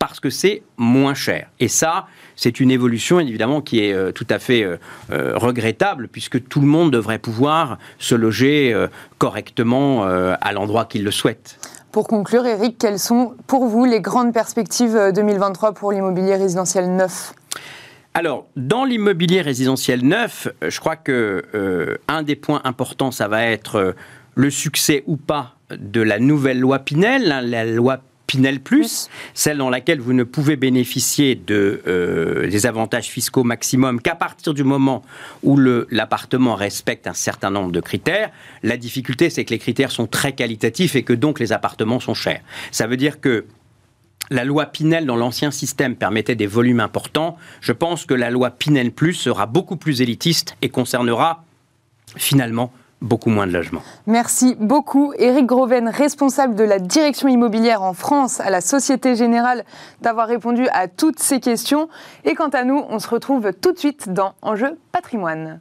parce 0.00 0.18
que 0.18 0.30
c'est 0.30 0.62
moins 0.78 1.14
cher. 1.14 1.48
Et 1.60 1.68
ça, 1.68 2.06
c'est 2.34 2.58
une 2.58 2.70
évolution 2.70 3.20
évidemment 3.20 3.60
qui 3.60 3.84
est 3.84 3.92
euh, 3.92 4.12
tout 4.12 4.26
à 4.30 4.38
fait 4.38 4.62
euh, 4.62 4.78
euh, 5.12 5.34
regrettable 5.36 6.08
puisque 6.08 6.48
tout 6.48 6.60
le 6.60 6.66
monde 6.66 6.90
devrait 6.90 7.18
pouvoir 7.18 7.78
se 7.98 8.14
loger 8.14 8.74
correctement 9.18 10.04
à 10.04 10.52
l'endroit 10.52 10.86
qu'il 10.86 11.04
le 11.04 11.10
souhaite. 11.10 11.58
Pour 11.92 12.08
conclure, 12.08 12.46
Eric, 12.46 12.78
quelles 12.78 12.98
sont 12.98 13.34
pour 13.46 13.66
vous 13.66 13.84
les 13.84 14.00
grandes 14.00 14.32
perspectives 14.32 15.12
2023 15.14 15.74
pour 15.74 15.92
l'immobilier 15.92 16.36
résidentiel 16.36 16.96
neuf? 16.96 17.34
Alors, 18.14 18.46
dans 18.56 18.84
l'immobilier 18.84 19.42
résidentiel 19.42 20.02
neuf, 20.02 20.48
je 20.66 20.80
crois 20.80 20.96
que 20.96 21.98
un 22.08 22.22
des 22.22 22.36
points 22.36 22.62
importants, 22.64 23.10
ça 23.10 23.28
va 23.28 23.44
être 23.44 23.94
le 24.34 24.50
succès 24.50 25.04
ou 25.06 25.16
pas 25.16 25.56
de 25.70 26.00
la 26.00 26.18
nouvelle 26.18 26.58
loi 26.58 26.78
Pinel, 26.78 27.30
hein, 27.30 27.42
la 27.42 27.64
loi 27.66 28.00
Pinel 28.30 28.60
Plus, 28.60 29.08
celle 29.34 29.58
dans 29.58 29.70
laquelle 29.70 29.98
vous 29.98 30.12
ne 30.12 30.22
pouvez 30.22 30.54
bénéficier 30.54 31.34
de, 31.34 31.82
euh, 31.88 32.48
des 32.48 32.64
avantages 32.64 33.08
fiscaux 33.08 33.42
maximum 33.42 34.00
qu'à 34.00 34.14
partir 34.14 34.54
du 34.54 34.62
moment 34.62 35.02
où 35.42 35.56
l'appartement 35.56 36.54
respecte 36.54 37.08
un 37.08 37.12
certain 37.12 37.50
nombre 37.50 37.72
de 37.72 37.80
critères. 37.80 38.30
La 38.62 38.76
difficulté, 38.76 39.30
c'est 39.30 39.44
que 39.44 39.50
les 39.50 39.58
critères 39.58 39.90
sont 39.90 40.06
très 40.06 40.32
qualitatifs 40.32 40.94
et 40.94 41.02
que 41.02 41.12
donc 41.12 41.40
les 41.40 41.50
appartements 41.50 41.98
sont 41.98 42.14
chers. 42.14 42.40
Ça 42.70 42.86
veut 42.86 42.96
dire 42.96 43.20
que 43.20 43.46
la 44.30 44.44
loi 44.44 44.66
Pinel 44.66 45.06
dans 45.06 45.16
l'ancien 45.16 45.50
système 45.50 45.96
permettait 45.96 46.36
des 46.36 46.46
volumes 46.46 46.78
importants. 46.78 47.36
Je 47.60 47.72
pense 47.72 48.06
que 48.06 48.14
la 48.14 48.30
loi 48.30 48.50
Pinel 48.50 48.92
Plus 48.92 49.14
sera 49.14 49.46
beaucoup 49.46 49.74
plus 49.74 50.02
élitiste 50.02 50.54
et 50.62 50.68
concernera 50.68 51.42
finalement 52.16 52.72
beaucoup 53.00 53.30
moins 53.30 53.46
de 53.46 53.52
logements. 53.52 53.82
Merci 54.06 54.56
beaucoup. 54.58 55.12
Éric 55.18 55.46
Groven, 55.46 55.88
responsable 55.88 56.54
de 56.54 56.64
la 56.64 56.78
direction 56.78 57.28
immobilière 57.28 57.82
en 57.82 57.94
France 57.94 58.40
à 58.40 58.50
la 58.50 58.60
Société 58.60 59.14
Générale, 59.14 59.64
d'avoir 60.02 60.28
répondu 60.28 60.68
à 60.72 60.88
toutes 60.88 61.18
ces 61.18 61.40
questions. 61.40 61.88
Et 62.24 62.34
quant 62.34 62.48
à 62.48 62.64
nous, 62.64 62.82
on 62.88 62.98
se 62.98 63.08
retrouve 63.08 63.52
tout 63.54 63.72
de 63.72 63.78
suite 63.78 64.10
dans 64.10 64.34
Enjeu 64.42 64.78
patrimoine. 64.92 65.60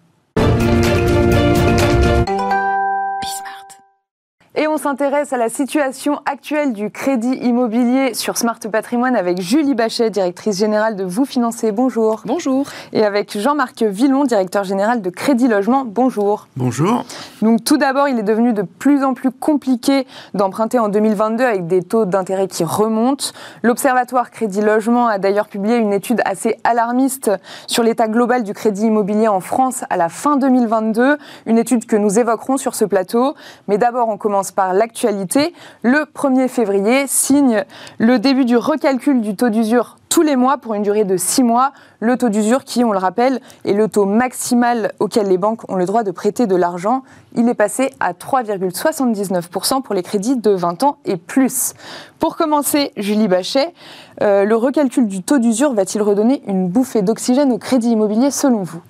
Et 4.62 4.68
on 4.68 4.76
s'intéresse 4.76 5.32
à 5.32 5.38
la 5.38 5.48
situation 5.48 6.20
actuelle 6.26 6.74
du 6.74 6.92
crédit 6.92 7.34
immobilier 7.34 8.14
sur 8.14 8.36
Smart 8.36 8.60
Patrimoine 8.60 9.16
avec 9.16 9.40
Julie 9.40 9.74
Bachet, 9.74 10.10
directrice 10.10 10.58
générale 10.58 10.98
de 10.98 11.06
Vous 11.06 11.24
Financer. 11.24 11.72
Bonjour. 11.72 12.24
Bonjour. 12.26 12.68
Et 12.92 13.06
avec 13.06 13.38
Jean-Marc 13.38 13.84
Villon, 13.84 14.26
directeur 14.26 14.66
général 14.66 15.02
de 15.02 15.10
Crédit 15.10 15.48
Logement. 15.48 15.86
Bonjour. 15.86 16.50
Bonjour. 16.58 17.06
Donc 17.42 17.64
tout 17.64 17.78
d'abord, 17.78 18.10
il 18.10 18.20
est 18.20 18.24
devenu 18.24 18.52
de 18.52 18.64
plus 18.64 19.06
en 19.06 19.14
plus 19.14 19.32
compliqué 19.32 20.06
d'emprunter 20.34 20.78
en 20.78 20.90
2022 20.90 21.46
avec 21.46 21.68
des 21.68 21.82
taux 21.82 22.04
d'intérêt 22.04 22.50
qui 22.50 22.66
remontent. 22.66 23.28
L'Observatoire 23.64 24.30
Crédit 24.30 24.60
Logement 24.60 25.08
a 25.08 25.20
d'ailleurs 25.20 25.48
publié 25.48 25.78
une 25.78 25.94
étude 25.94 26.22
assez 26.26 26.58
alarmiste 26.66 27.32
sur 27.68 27.84
l'état 27.84 28.10
global 28.10 28.44
du 28.44 28.54
crédit 28.54 28.88
immobilier 28.88 29.30
en 29.30 29.40
France 29.40 29.86
à 29.90 29.96
la 29.96 30.10
fin 30.10 30.36
2022, 30.36 31.18
une 31.46 31.58
étude 31.58 31.86
que 31.86 31.96
nous 31.96 32.20
évoquerons 32.20 32.58
sur 32.58 32.76
ce 32.76 32.84
plateau. 32.84 33.36
Mais 33.70 33.78
d'abord, 33.78 34.10
on 34.10 34.18
commence 34.18 34.49
par 34.52 34.74
l'actualité. 34.74 35.54
Le 35.82 36.06
1er 36.06 36.48
février 36.48 37.06
signe 37.08 37.64
le 37.98 38.20
début 38.20 38.46
du 38.46 38.58
recalcul 38.58 39.22
du 39.22 39.36
taux 39.36 39.50
d'usure 39.50 39.98
tous 40.10 40.24
les 40.24 40.36
mois 40.36 40.58
pour 40.58 40.74
une 40.74 40.82
durée 40.82 41.06
de 41.06 41.18
6 41.18 41.44
mois. 41.44 41.72
Le 42.00 42.18
taux 42.18 42.30
d'usure 42.30 42.64
qui, 42.64 42.84
on 42.84 42.92
le 42.92 42.98
rappelle, 42.98 43.40
est 43.64 43.74
le 43.74 43.88
taux 43.88 44.06
maximal 44.06 44.92
auquel 45.00 45.28
les 45.28 45.38
banques 45.38 45.70
ont 45.72 45.76
le 45.76 45.86
droit 45.86 46.04
de 46.04 46.12
prêter 46.12 46.48
de 46.48 46.56
l'argent. 46.56 47.04
Il 47.36 47.48
est 47.48 47.54
passé 47.54 47.92
à 48.00 48.14
3,79% 48.14 49.82
pour 49.82 49.94
les 49.94 50.04
crédits 50.04 50.36
de 50.36 50.52
20 50.52 50.84
ans 50.84 50.98
et 51.06 51.16
plus. 51.16 51.74
Pour 52.18 52.36
commencer, 52.36 52.92
Julie 52.98 53.28
Bachet, 53.28 53.74
euh, 54.22 54.44
le 54.44 54.56
recalcul 54.56 55.08
du 55.08 55.22
taux 55.22 55.38
d'usure 55.38 55.74
va-t-il 55.74 56.02
redonner 56.02 56.42
une 56.48 56.68
bouffée 56.68 57.02
d'oxygène 57.02 57.52
au 57.52 57.58
crédit 57.58 57.92
immobilier 57.92 58.32
selon 58.32 58.64
vous? 58.64 58.82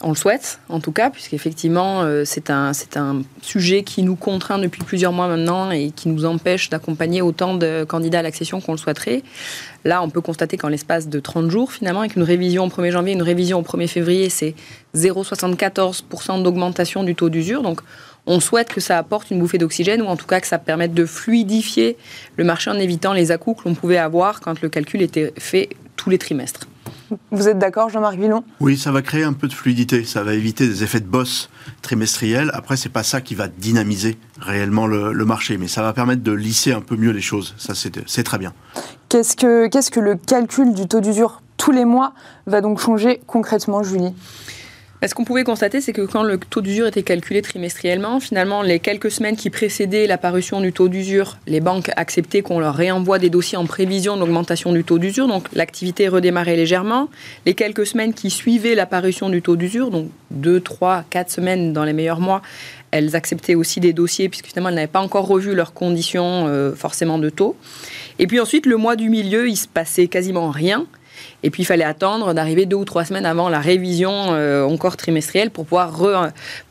On 0.00 0.10
le 0.10 0.14
souhaite, 0.14 0.60
en 0.68 0.78
tout 0.78 0.92
cas, 0.92 1.10
puisqu'effectivement, 1.10 2.02
euh, 2.02 2.22
c'est 2.24 2.50
un, 2.50 2.72
sujet 3.42 3.82
qui 3.82 4.02
nous 4.04 4.14
contraint 4.14 4.58
depuis 4.58 4.82
plusieurs 4.84 5.12
mois 5.12 5.26
maintenant 5.26 5.70
et 5.70 5.90
qui 5.90 6.08
nous 6.08 6.24
empêche 6.24 6.70
d'accompagner 6.70 7.20
autant 7.20 7.54
de 7.54 7.84
candidats 7.84 8.20
à 8.20 8.22
l'accession 8.22 8.60
qu'on 8.60 8.72
le 8.72 8.78
souhaiterait. 8.78 9.22
Là, 9.84 10.02
on 10.02 10.08
peut 10.08 10.20
constater 10.20 10.56
qu'en 10.56 10.68
l'espace 10.68 11.08
de 11.08 11.18
30 11.18 11.50
jours, 11.50 11.72
finalement, 11.72 12.00
avec 12.00 12.14
une 12.14 12.22
révision 12.22 12.64
au 12.64 12.68
1er 12.68 12.92
janvier, 12.92 13.12
une 13.14 13.22
révision 13.22 13.58
au 13.58 13.62
1er 13.62 13.88
février, 13.88 14.28
c'est 14.30 14.54
0,74% 14.94 16.42
d'augmentation 16.42 17.02
du 17.02 17.14
taux 17.16 17.28
d'usure. 17.28 17.62
Donc, 17.62 17.80
on 18.26 18.40
souhaite 18.40 18.68
que 18.68 18.80
ça 18.80 18.98
apporte 18.98 19.30
une 19.30 19.40
bouffée 19.40 19.58
d'oxygène 19.58 20.02
ou 20.02 20.06
en 20.06 20.16
tout 20.16 20.26
cas 20.26 20.40
que 20.40 20.46
ça 20.46 20.58
permette 20.58 20.94
de 20.94 21.06
fluidifier 21.06 21.96
le 22.36 22.44
marché 22.44 22.70
en 22.70 22.78
évitant 22.78 23.14
les 23.14 23.32
à 23.32 23.38
que 23.38 23.44
l'on 23.64 23.74
pouvait 23.74 23.98
avoir 23.98 24.40
quand 24.40 24.60
le 24.60 24.68
calcul 24.68 25.02
était 25.02 25.32
fait 25.38 25.70
tous 25.96 26.10
les 26.10 26.18
trimestres. 26.18 26.68
Vous 27.30 27.48
êtes 27.48 27.58
d'accord, 27.58 27.88
Jean-Marc 27.88 28.16
Villon? 28.16 28.44
Oui, 28.60 28.76
ça 28.76 28.92
va 28.92 29.02
créer 29.02 29.24
un 29.24 29.32
peu 29.32 29.48
de 29.48 29.52
fluidité, 29.52 30.04
ça 30.04 30.22
va 30.22 30.34
éviter 30.34 30.66
des 30.66 30.82
effets 30.82 31.00
de 31.00 31.06
bosse 31.06 31.50
trimestriels. 31.82 32.50
Après, 32.54 32.76
c'est 32.76 32.88
pas 32.88 33.02
ça 33.02 33.20
qui 33.20 33.34
va 33.34 33.48
dynamiser 33.48 34.18
réellement 34.40 34.86
le, 34.86 35.24
marché, 35.24 35.58
mais 35.58 35.68
ça 35.68 35.82
va 35.82 35.92
permettre 35.92 36.22
de 36.22 36.32
lisser 36.32 36.72
un 36.72 36.80
peu 36.80 36.96
mieux 36.96 37.10
les 37.10 37.20
choses. 37.20 37.54
Ça, 37.58 37.74
c'est 37.74 38.22
très 38.22 38.38
bien. 38.38 38.52
Qu'est-ce 39.08 39.36
que, 39.36 39.68
qu'est-ce 39.68 39.90
que 39.90 40.00
le 40.00 40.16
calcul 40.16 40.72
du 40.74 40.86
taux 40.86 41.00
d'usure 41.00 41.42
tous 41.56 41.72
les 41.72 41.84
mois 41.84 42.14
va 42.46 42.60
donc 42.60 42.80
changer 42.80 43.20
concrètement, 43.26 43.82
Julie? 43.82 44.14
Ce 45.06 45.14
qu'on 45.14 45.24
pouvait 45.24 45.44
constater, 45.44 45.80
c'est 45.80 45.92
que 45.92 46.02
quand 46.02 46.24
le 46.24 46.38
taux 46.38 46.60
d'usure 46.60 46.88
était 46.88 47.04
calculé 47.04 47.40
trimestriellement, 47.40 48.18
finalement, 48.18 48.62
les 48.62 48.80
quelques 48.80 49.12
semaines 49.12 49.36
qui 49.36 49.48
précédaient 49.48 50.08
l'apparition 50.08 50.60
du 50.60 50.72
taux 50.72 50.88
d'usure, 50.88 51.38
les 51.46 51.60
banques 51.60 51.90
acceptaient 51.94 52.42
qu'on 52.42 52.58
leur 52.58 52.74
réenvoie 52.74 53.20
des 53.20 53.30
dossiers 53.30 53.56
en 53.56 53.66
prévision 53.66 54.16
de 54.16 54.20
l'augmentation 54.20 54.72
du 54.72 54.82
taux 54.82 54.98
d'usure, 54.98 55.28
donc 55.28 55.46
l'activité 55.52 56.08
redémarrait 56.08 56.56
légèrement. 56.56 57.08
Les 57.46 57.54
quelques 57.54 57.86
semaines 57.86 58.12
qui 58.12 58.30
suivaient 58.30 58.74
l'apparition 58.74 59.28
du 59.28 59.40
taux 59.40 59.54
d'usure, 59.54 59.90
donc 59.90 60.08
2, 60.32 60.60
3, 60.60 61.04
4 61.08 61.30
semaines 61.30 61.72
dans 61.72 61.84
les 61.84 61.92
meilleurs 61.92 62.20
mois, 62.20 62.42
elles 62.90 63.14
acceptaient 63.14 63.54
aussi 63.54 63.78
des 63.78 63.92
dossiers, 63.92 64.28
puisque 64.28 64.46
finalement, 64.46 64.70
elles 64.70 64.74
n'avaient 64.74 64.86
pas 64.88 65.00
encore 65.00 65.28
revu 65.28 65.54
leurs 65.54 65.74
conditions 65.74 66.46
euh, 66.48 66.74
forcément 66.74 67.18
de 67.18 67.30
taux. 67.30 67.56
Et 68.18 68.26
puis 68.26 68.40
ensuite, 68.40 68.66
le 68.66 68.76
mois 68.76 68.96
du 68.96 69.10
milieu, 69.10 69.48
il 69.48 69.56
se 69.56 69.68
passait 69.68 70.08
quasiment 70.08 70.50
rien. 70.50 70.86
Et 71.42 71.50
puis 71.50 71.62
il 71.62 71.66
fallait 71.66 71.84
attendre 71.84 72.34
d'arriver 72.34 72.66
deux 72.66 72.76
ou 72.76 72.84
trois 72.84 73.04
semaines 73.04 73.26
avant 73.26 73.48
la 73.48 73.60
révision 73.60 74.10
euh, 74.12 74.64
encore 74.64 74.96
trimestrielle 74.96 75.50
pour 75.50 75.64
pouvoir 75.64 75.92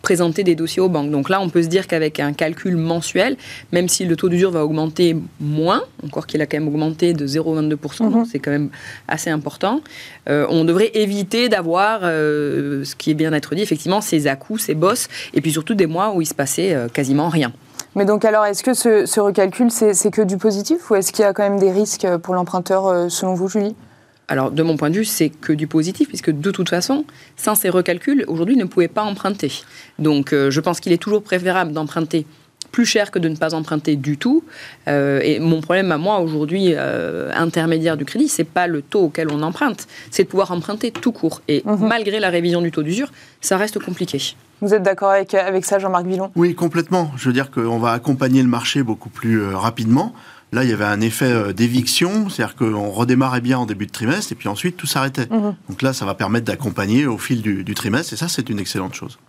présenter 0.02 0.44
des 0.44 0.56
dossiers 0.56 0.82
aux 0.82 0.90
banques. 0.90 1.12
Donc 1.12 1.30
là, 1.30 1.40
on 1.42 1.50
peut 1.50 1.64
se 1.64 1.68
dire 1.68 1.88
qu'avec 1.88 2.20
un 2.20 2.34
calcul 2.34 2.76
mensuel, 2.76 3.38
même 3.72 3.88
si 3.88 4.06
le 4.06 4.16
taux 4.16 4.30
d'usure 4.30 4.52
va 4.52 4.66
augmenter 4.66 5.16
moins, 5.40 5.84
encore 6.04 6.28
qu'il 6.28 6.42
a 6.42 6.46
quand 6.46 6.58
même 6.58 6.68
augmenté 6.68 7.14
de 7.14 7.26
0,22%, 7.26 8.10
donc 8.10 8.16
mhm. 8.16 8.26
c'est 8.26 8.40
quand 8.40 8.52
même 8.52 8.70
assez 9.08 9.30
important, 9.30 9.82
euh, 10.30 10.46
on 10.50 10.66
devrait 10.66 10.92
éviter 10.94 11.50
d'avoir, 11.50 12.02
euh, 12.04 12.84
ce 12.84 12.96
qui 12.96 13.12
est 13.12 13.16
bien 13.16 13.32
d'être 13.32 13.56
dit, 13.56 13.62
effectivement, 13.62 14.02
ces 14.02 14.28
à-coups, 14.28 14.64
ces 14.64 14.76
bosses, 14.76 15.08
et 15.34 15.42
puis 15.42 15.52
surtout 15.52 15.76
des 15.76 15.88
mois 15.88 16.14
où 16.14 16.22
il 16.22 16.26
se 16.26 16.34
passait 16.34 16.76
quasiment 16.94 17.30
rien. 17.30 17.54
Mais 17.98 18.06
donc 18.06 18.26
alors, 18.26 18.46
est-ce 18.46 18.62
que 18.62 18.76
ce, 18.76 19.20
recalcul, 19.20 19.72
c'est 19.72 20.12
que 20.12 20.22
du 20.22 20.38
positif 20.38 20.92
ou 20.92 20.96
est-ce 20.96 21.12
qu'il 21.12 21.24
y 21.24 21.28
a 21.28 21.34
quand 21.34 21.42
même 21.42 21.58
des 21.58 21.72
risques 21.72 22.08
pour 22.18 22.36
l'emprunteur 22.36 22.86
euh, 22.86 23.10
selon 23.10 23.34
vous, 23.34 23.48
Julie? 23.48 23.76
Alors, 24.28 24.52
de 24.52 24.62
mon 24.62 24.76
point 24.76 24.90
de 24.90 24.96
vue, 24.96 25.06
c'est 25.06 25.30
que 25.30 25.54
du 25.54 25.68
positif, 25.68 26.10
puisque 26.10 26.32
de 26.32 26.52
toute 26.52 26.70
façon, 26.70 27.06
sans 27.38 27.56
ces 27.56 27.70
recalculs, 27.70 28.26
aujourd'hui, 28.28 28.58
ne 28.58 28.66
pouvait 28.66 28.90
pas 28.90 29.04
emprunter. 29.04 29.52
Donc, 30.00 30.34
euh, 30.34 30.52
je 30.52 30.60
pense 30.60 30.82
qu'il 30.82 30.92
est 30.92 31.02
toujours 31.02 31.24
préférable 31.24 31.72
d'emprunter 31.72 32.26
plus 32.74 32.86
cher 32.86 33.12
que 33.12 33.20
de 33.20 33.30
ne 33.30 33.36
pas 33.38 33.54
emprunter 33.54 33.96
du 33.96 34.18
tout. 34.18 34.44
Euh, 34.90 35.22
et 35.24 35.40
mon 35.40 35.62
problème 35.62 35.92
à 35.94 35.98
moi 35.98 36.20
aujourd'hui, 36.20 36.76
intermédiaire 36.76 37.96
du 37.96 38.04
crédit, 38.04 38.28
c'est 38.28 38.44
pas 38.44 38.68
le 38.68 38.82
taux 38.82 39.06
auquel 39.06 39.30
on 39.32 39.42
emprunte, 39.42 39.88
c'est 40.12 40.24
de 40.24 40.28
pouvoir 40.28 40.52
emprunter 40.52 40.92
tout 40.92 41.14
court. 41.14 41.42
Et 41.48 41.64
mhm. 41.66 41.88
malgré 41.88 42.20
la 42.20 42.30
révision 42.30 42.62
du 42.62 42.72
taux 42.72 42.84
d'usure, 42.84 43.12
ça 43.40 43.56
reste 43.56 43.80
compliqué. 43.80 44.36
Vous 44.62 44.74
êtes 44.74 44.82
d'accord 44.82 45.12
avec, 45.12 45.36
avec 45.36 45.66
ça, 45.66 45.78
Jean-Marc 45.78 46.08
Villon? 46.08 46.32
Oui, 46.36 46.56
complètement. 46.56 47.12
Je 47.16 47.28
veux 47.28 47.34
dire 47.34 47.52
qu'on 47.52 47.78
va 47.78 47.92
accompagner 47.92 48.42
le 48.42 48.48
marché 48.48 48.82
beaucoup 48.82 49.10
plus 49.10 49.40
euh, 49.40 49.56
rapidement. 49.56 50.14
Là, 50.54 50.64
il 50.64 50.70
y 50.70 50.74
avait 50.74 50.86
un 50.86 51.02
effet 51.02 51.26
euh, 51.26 51.52
d'éviction, 51.52 52.30
c'est-à-dire 52.30 52.56
qu'on 52.56 52.90
redémarrait 52.90 53.42
bien 53.42 53.60
en 53.60 53.66
début 53.66 53.86
de 53.86 53.92
trimestre 53.92 54.32
et 54.32 54.36
puis 54.36 54.48
ensuite 54.48 54.78
tout 54.78 54.88
s'arrêtait. 54.88 55.28
Mhm. 55.30 55.56
Donc 55.70 55.82
là, 55.82 55.92
ça 55.92 56.06
va 56.06 56.14
permettre 56.14 56.46
d'accompagner 56.46 57.06
au 57.06 57.18
fil 57.18 57.42
du, 57.42 57.74
trimestre 57.74 58.14
et 58.14 58.16
ça, 58.16 58.28
c'est 58.30 58.50
une 58.50 58.60
excellente 58.60 58.94
chose. 58.94 59.20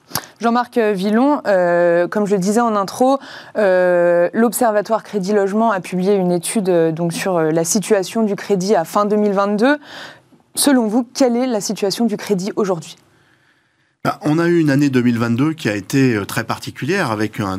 Jean-Marc 0.41 0.79
Villon, 0.79 1.43
euh, 1.47 2.07
comme 2.07 2.27
je 2.27 2.37
le 2.37 2.41
disais 2.41 2.61
en 2.61 2.77
intro, 2.77 3.19
l'Observatoire 3.57 5.03
Crédit 5.03 5.33
Logement 5.33 5.73
a 5.73 5.81
publié 5.81 6.15
une 6.15 6.31
étude 6.31 6.71
donc, 6.95 7.13
sur 7.13 7.41
la 7.41 7.65
situation 7.65 8.23
du 8.23 8.37
crédit 8.37 8.77
à 8.77 8.85
fin 8.85 9.05
2022. 9.05 9.79
Selon 10.55 10.87
vous, 10.87 11.05
quelle 11.15 11.37
est 11.37 11.47
la 11.47 11.61
situation 11.61 12.07
du 12.07 12.17
crédit 12.17 12.53
aujourd'hui? 12.55 12.97
Bah, 14.05 14.21
on 14.23 14.39
a 14.39 14.47
eu 14.47 14.61
une 14.61 14.71
année 14.71 14.91
2022 14.91 15.55
qui 15.55 15.69
a 15.69 15.75
été 15.75 16.15
euh, 16.15 16.25
très 16.25 16.45
particulière 16.45 17.11
avec 17.11 17.41
un, 17.41 17.59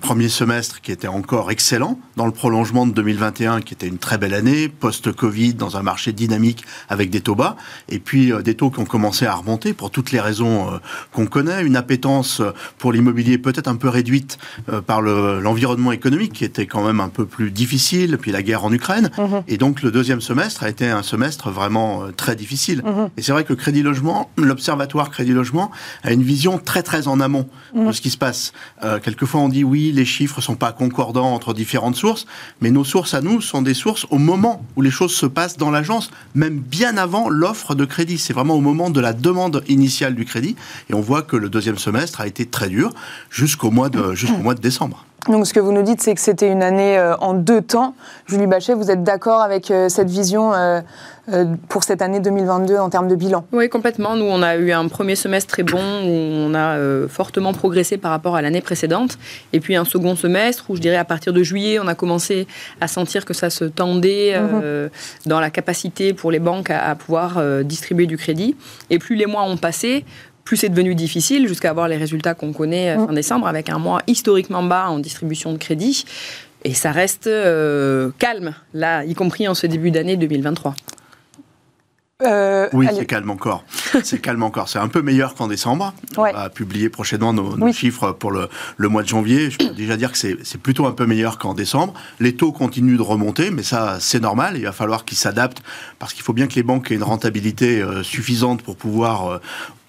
premier 0.00 0.28
semestre 0.28 0.80
qui 0.80 0.92
était 0.92 1.08
encore 1.08 1.50
excellent 1.50 1.98
dans 2.16 2.26
le 2.26 2.32
prolongement 2.32 2.86
de 2.86 2.92
2021 2.92 3.60
qui 3.60 3.74
était 3.74 3.88
une 3.88 3.98
très 3.98 4.16
belle 4.16 4.34
année, 4.34 4.68
post-Covid 4.68 5.54
dans 5.54 5.76
un 5.76 5.82
marché 5.82 6.12
dynamique 6.12 6.64
avec 6.88 7.10
des 7.10 7.20
taux 7.20 7.34
bas 7.34 7.56
et 7.88 7.98
puis 7.98 8.32
euh, 8.32 8.40
des 8.40 8.54
taux 8.54 8.70
qui 8.70 8.78
ont 8.78 8.84
commencé 8.84 9.26
à 9.26 9.34
remonter 9.34 9.72
pour 9.72 9.90
toutes 9.90 10.12
les 10.12 10.20
raisons 10.20 10.72
euh, 10.72 10.78
qu'on 11.10 11.26
connaît, 11.26 11.64
une 11.64 11.74
appétence 11.74 12.40
pour 12.78 12.92
l'immobilier 12.92 13.36
peut-être 13.38 13.66
un 13.66 13.74
peu 13.74 13.88
réduite 13.88 14.38
par 14.86 15.02
l'environnement 15.02 15.90
économique 15.90 16.34
qui 16.34 16.44
était 16.44 16.66
quand 16.66 16.86
même 16.86 17.00
un 17.00 17.08
peu 17.08 17.26
plus 17.26 17.50
difficile, 17.50 18.16
puis 18.18 18.30
la 18.30 18.42
guerre 18.42 18.64
en 18.64 18.72
Ukraine 18.72 19.10
mhm. 19.18 19.42
et 19.48 19.56
donc 19.56 19.82
le 19.82 19.90
deuxième 19.90 20.20
semestre 20.20 20.62
a 20.62 20.68
été 20.68 20.88
un 20.88 21.02
semestre 21.02 21.50
vraiment 21.50 22.04
très 22.16 22.36
difficile. 22.36 22.82
Mhm. 22.84 23.10
Et 23.16 23.22
c'est 23.22 23.32
vrai 23.32 23.42
que 23.42 23.54
Crédit 23.54 23.82
Logement, 23.82 24.30
l'Observatoire 24.36 25.10
Crédit 25.10 25.32
Logement 25.32 25.63
a 26.02 26.12
une 26.12 26.22
vision 26.22 26.58
très 26.58 26.82
très 26.82 27.08
en 27.08 27.20
amont 27.20 27.48
de 27.74 27.80
mmh. 27.80 27.92
ce 27.92 28.00
qui 28.00 28.10
se 28.10 28.18
passe. 28.18 28.52
Euh, 28.82 28.98
quelquefois 28.98 29.40
on 29.40 29.48
dit 29.48 29.64
oui, 29.64 29.92
les 29.92 30.04
chiffres 30.04 30.40
sont 30.40 30.56
pas 30.56 30.72
concordants 30.72 31.32
entre 31.34 31.54
différentes 31.54 31.96
sources, 31.96 32.26
mais 32.60 32.70
nos 32.70 32.84
sources 32.84 33.14
à 33.14 33.20
nous 33.20 33.40
sont 33.40 33.62
des 33.62 33.74
sources 33.74 34.06
au 34.10 34.18
moment 34.18 34.64
où 34.76 34.82
les 34.82 34.90
choses 34.90 35.14
se 35.14 35.26
passent 35.26 35.56
dans 35.56 35.70
l'agence, 35.70 36.10
même 36.34 36.58
bien 36.58 36.96
avant 36.96 37.28
l'offre 37.28 37.74
de 37.74 37.84
crédit. 37.84 38.18
C'est 38.18 38.32
vraiment 38.32 38.54
au 38.54 38.60
moment 38.60 38.90
de 38.90 39.00
la 39.00 39.12
demande 39.12 39.62
initiale 39.68 40.14
du 40.14 40.24
crédit, 40.24 40.56
et 40.90 40.94
on 40.94 41.00
voit 41.00 41.22
que 41.22 41.36
le 41.36 41.48
deuxième 41.48 41.78
semestre 41.78 42.20
a 42.20 42.26
été 42.26 42.46
très 42.46 42.68
dur 42.68 42.92
jusqu'au 43.30 43.70
mois 43.70 43.88
de 43.88 44.14
jusqu'au 44.14 44.38
mois 44.38 44.54
de 44.54 44.60
décembre. 44.60 45.04
Donc 45.28 45.46
ce 45.46 45.54
que 45.54 45.60
vous 45.60 45.72
nous 45.72 45.82
dites, 45.82 46.02
c'est 46.02 46.14
que 46.14 46.20
c'était 46.20 46.50
une 46.50 46.62
année 46.62 46.98
euh, 46.98 47.16
en 47.16 47.32
deux 47.32 47.62
temps. 47.62 47.94
Julie 48.26 48.46
Bachet, 48.46 48.74
vous 48.74 48.90
êtes 48.90 49.02
d'accord 49.02 49.40
avec 49.40 49.70
euh, 49.70 49.88
cette 49.88 50.10
vision 50.10 50.52
euh, 50.52 50.82
pour 51.70 51.82
cette 51.82 52.02
année 52.02 52.20
2022 52.20 52.76
en 52.76 52.90
termes 52.90 53.08
de 53.08 53.14
bilan? 53.14 53.46
Oui, 53.52 53.70
complètement. 53.70 54.16
Nous, 54.16 54.26
on 54.26 54.42
a 54.42 54.56
eu 54.56 54.72
un 54.72 54.86
premier 54.88 55.16
semestre 55.16 55.50
très 55.50 55.62
bon 55.62 55.78
où 55.78 56.10
on 56.10 56.54
a 56.54 56.76
fortement 57.08 57.54
progressé 57.54 57.96
par 57.96 58.10
rapport 58.10 58.36
à 58.36 58.42
l'année 58.42 58.60
précédente. 58.60 59.18
Et 59.54 59.60
puis 59.60 59.76
un 59.76 59.86
second 59.86 60.16
semestre 60.16 60.66
où, 60.68 60.76
je 60.76 60.82
dirais, 60.82 60.96
à 60.96 61.04
partir 61.06 61.32
de 61.32 61.42
juillet, 61.42 61.78
on 61.78 61.86
a 61.86 61.94
commencé 61.94 62.46
à 62.82 62.88
sentir 62.88 63.24
que 63.24 63.32
ça 63.32 63.48
se 63.48 63.64
tendait 63.64 64.38
mhm. 64.38 64.90
dans 65.24 65.40
la 65.40 65.48
capacité 65.48 66.12
pour 66.12 66.30
les 66.30 66.40
banques 66.40 66.68
à, 66.68 66.90
à 66.90 66.94
pouvoir 66.94 67.42
distribuer 67.64 68.06
du 68.06 68.18
crédit. 68.18 68.54
Et 68.90 68.98
plus 68.98 69.16
les 69.16 69.26
mois 69.26 69.44
ont 69.44 69.56
passé, 69.56 70.04
plus 70.44 70.56
c'est 70.56 70.68
devenu 70.68 70.94
difficile 70.94 71.48
jusqu'à 71.48 71.70
avoir 71.70 71.88
les 71.88 71.96
résultats 71.96 72.34
qu'on 72.34 72.52
connaît 72.52 72.90
euh, 72.90 73.06
fin 73.06 73.12
mm. 73.12 73.14
décembre 73.14 73.46
avec 73.46 73.70
un 73.70 73.78
mois 73.78 74.02
historiquement 74.06 74.62
bas 74.62 74.88
en 74.88 74.98
distribution 74.98 75.52
de 75.52 75.58
crédit. 75.58 76.04
Et 76.64 76.72
ça 76.72 76.92
reste 76.92 77.26
euh, 77.26 78.10
calme, 78.18 78.54
là, 78.72 79.04
y 79.04 79.14
compris 79.14 79.46
en 79.48 79.54
ce 79.54 79.66
début 79.66 79.90
d'année 79.90 80.16
2023. 80.16 80.74
Euh, 82.22 82.68
oui, 82.72 82.86
c'est 82.94 83.06
calme 83.06 83.28
encore. 83.30 83.64
C'est 84.04 84.20
calme 84.20 84.44
encore. 84.44 84.68
C'est 84.68 84.78
un 84.78 84.86
peu 84.86 85.02
meilleur 85.02 85.34
qu'en 85.34 85.48
décembre. 85.48 85.92
On 86.16 86.22
va 86.22 86.48
publier 86.48 86.88
prochainement 86.88 87.32
nos, 87.32 87.72
chiffres 87.72 88.12
pour 88.12 88.30
le, 88.30 88.48
le, 88.76 88.88
mois 88.88 89.02
de 89.02 89.08
janvier. 89.08 89.50
Je 89.50 89.58
peux 89.58 89.74
déjà 89.74 89.96
dire 89.96 90.12
que 90.12 90.18
c'est 90.18 90.58
plutôt 90.62 90.86
un 90.86 90.92
peu 90.92 91.06
meilleur 91.06 91.38
qu'en 91.38 91.54
décembre. 91.54 91.92
Les 92.20 92.36
taux 92.36 92.52
continuent 92.52 92.96
de 92.96 93.02
remonter, 93.02 93.50
mais 93.50 93.64
ça, 93.64 93.98
c'est 93.98 94.20
normal. 94.20 94.54
Il 94.56 94.64
va 94.64 94.70
falloir 94.70 95.04
qu'ils 95.04 95.18
s'adaptent 95.18 95.62
parce 95.98 96.14
qu'il 96.14 96.22
faut 96.22 96.32
bien 96.32 96.46
que 96.46 96.54
les 96.54 96.62
banques 96.62 96.92
aient 96.92 96.94
une 96.94 97.02
rentabilité 97.02 97.82
euh, 97.82 98.04
suffisante 98.04 98.62
pour 98.62 98.76
pouvoir 98.76 99.26
euh, 99.26 99.38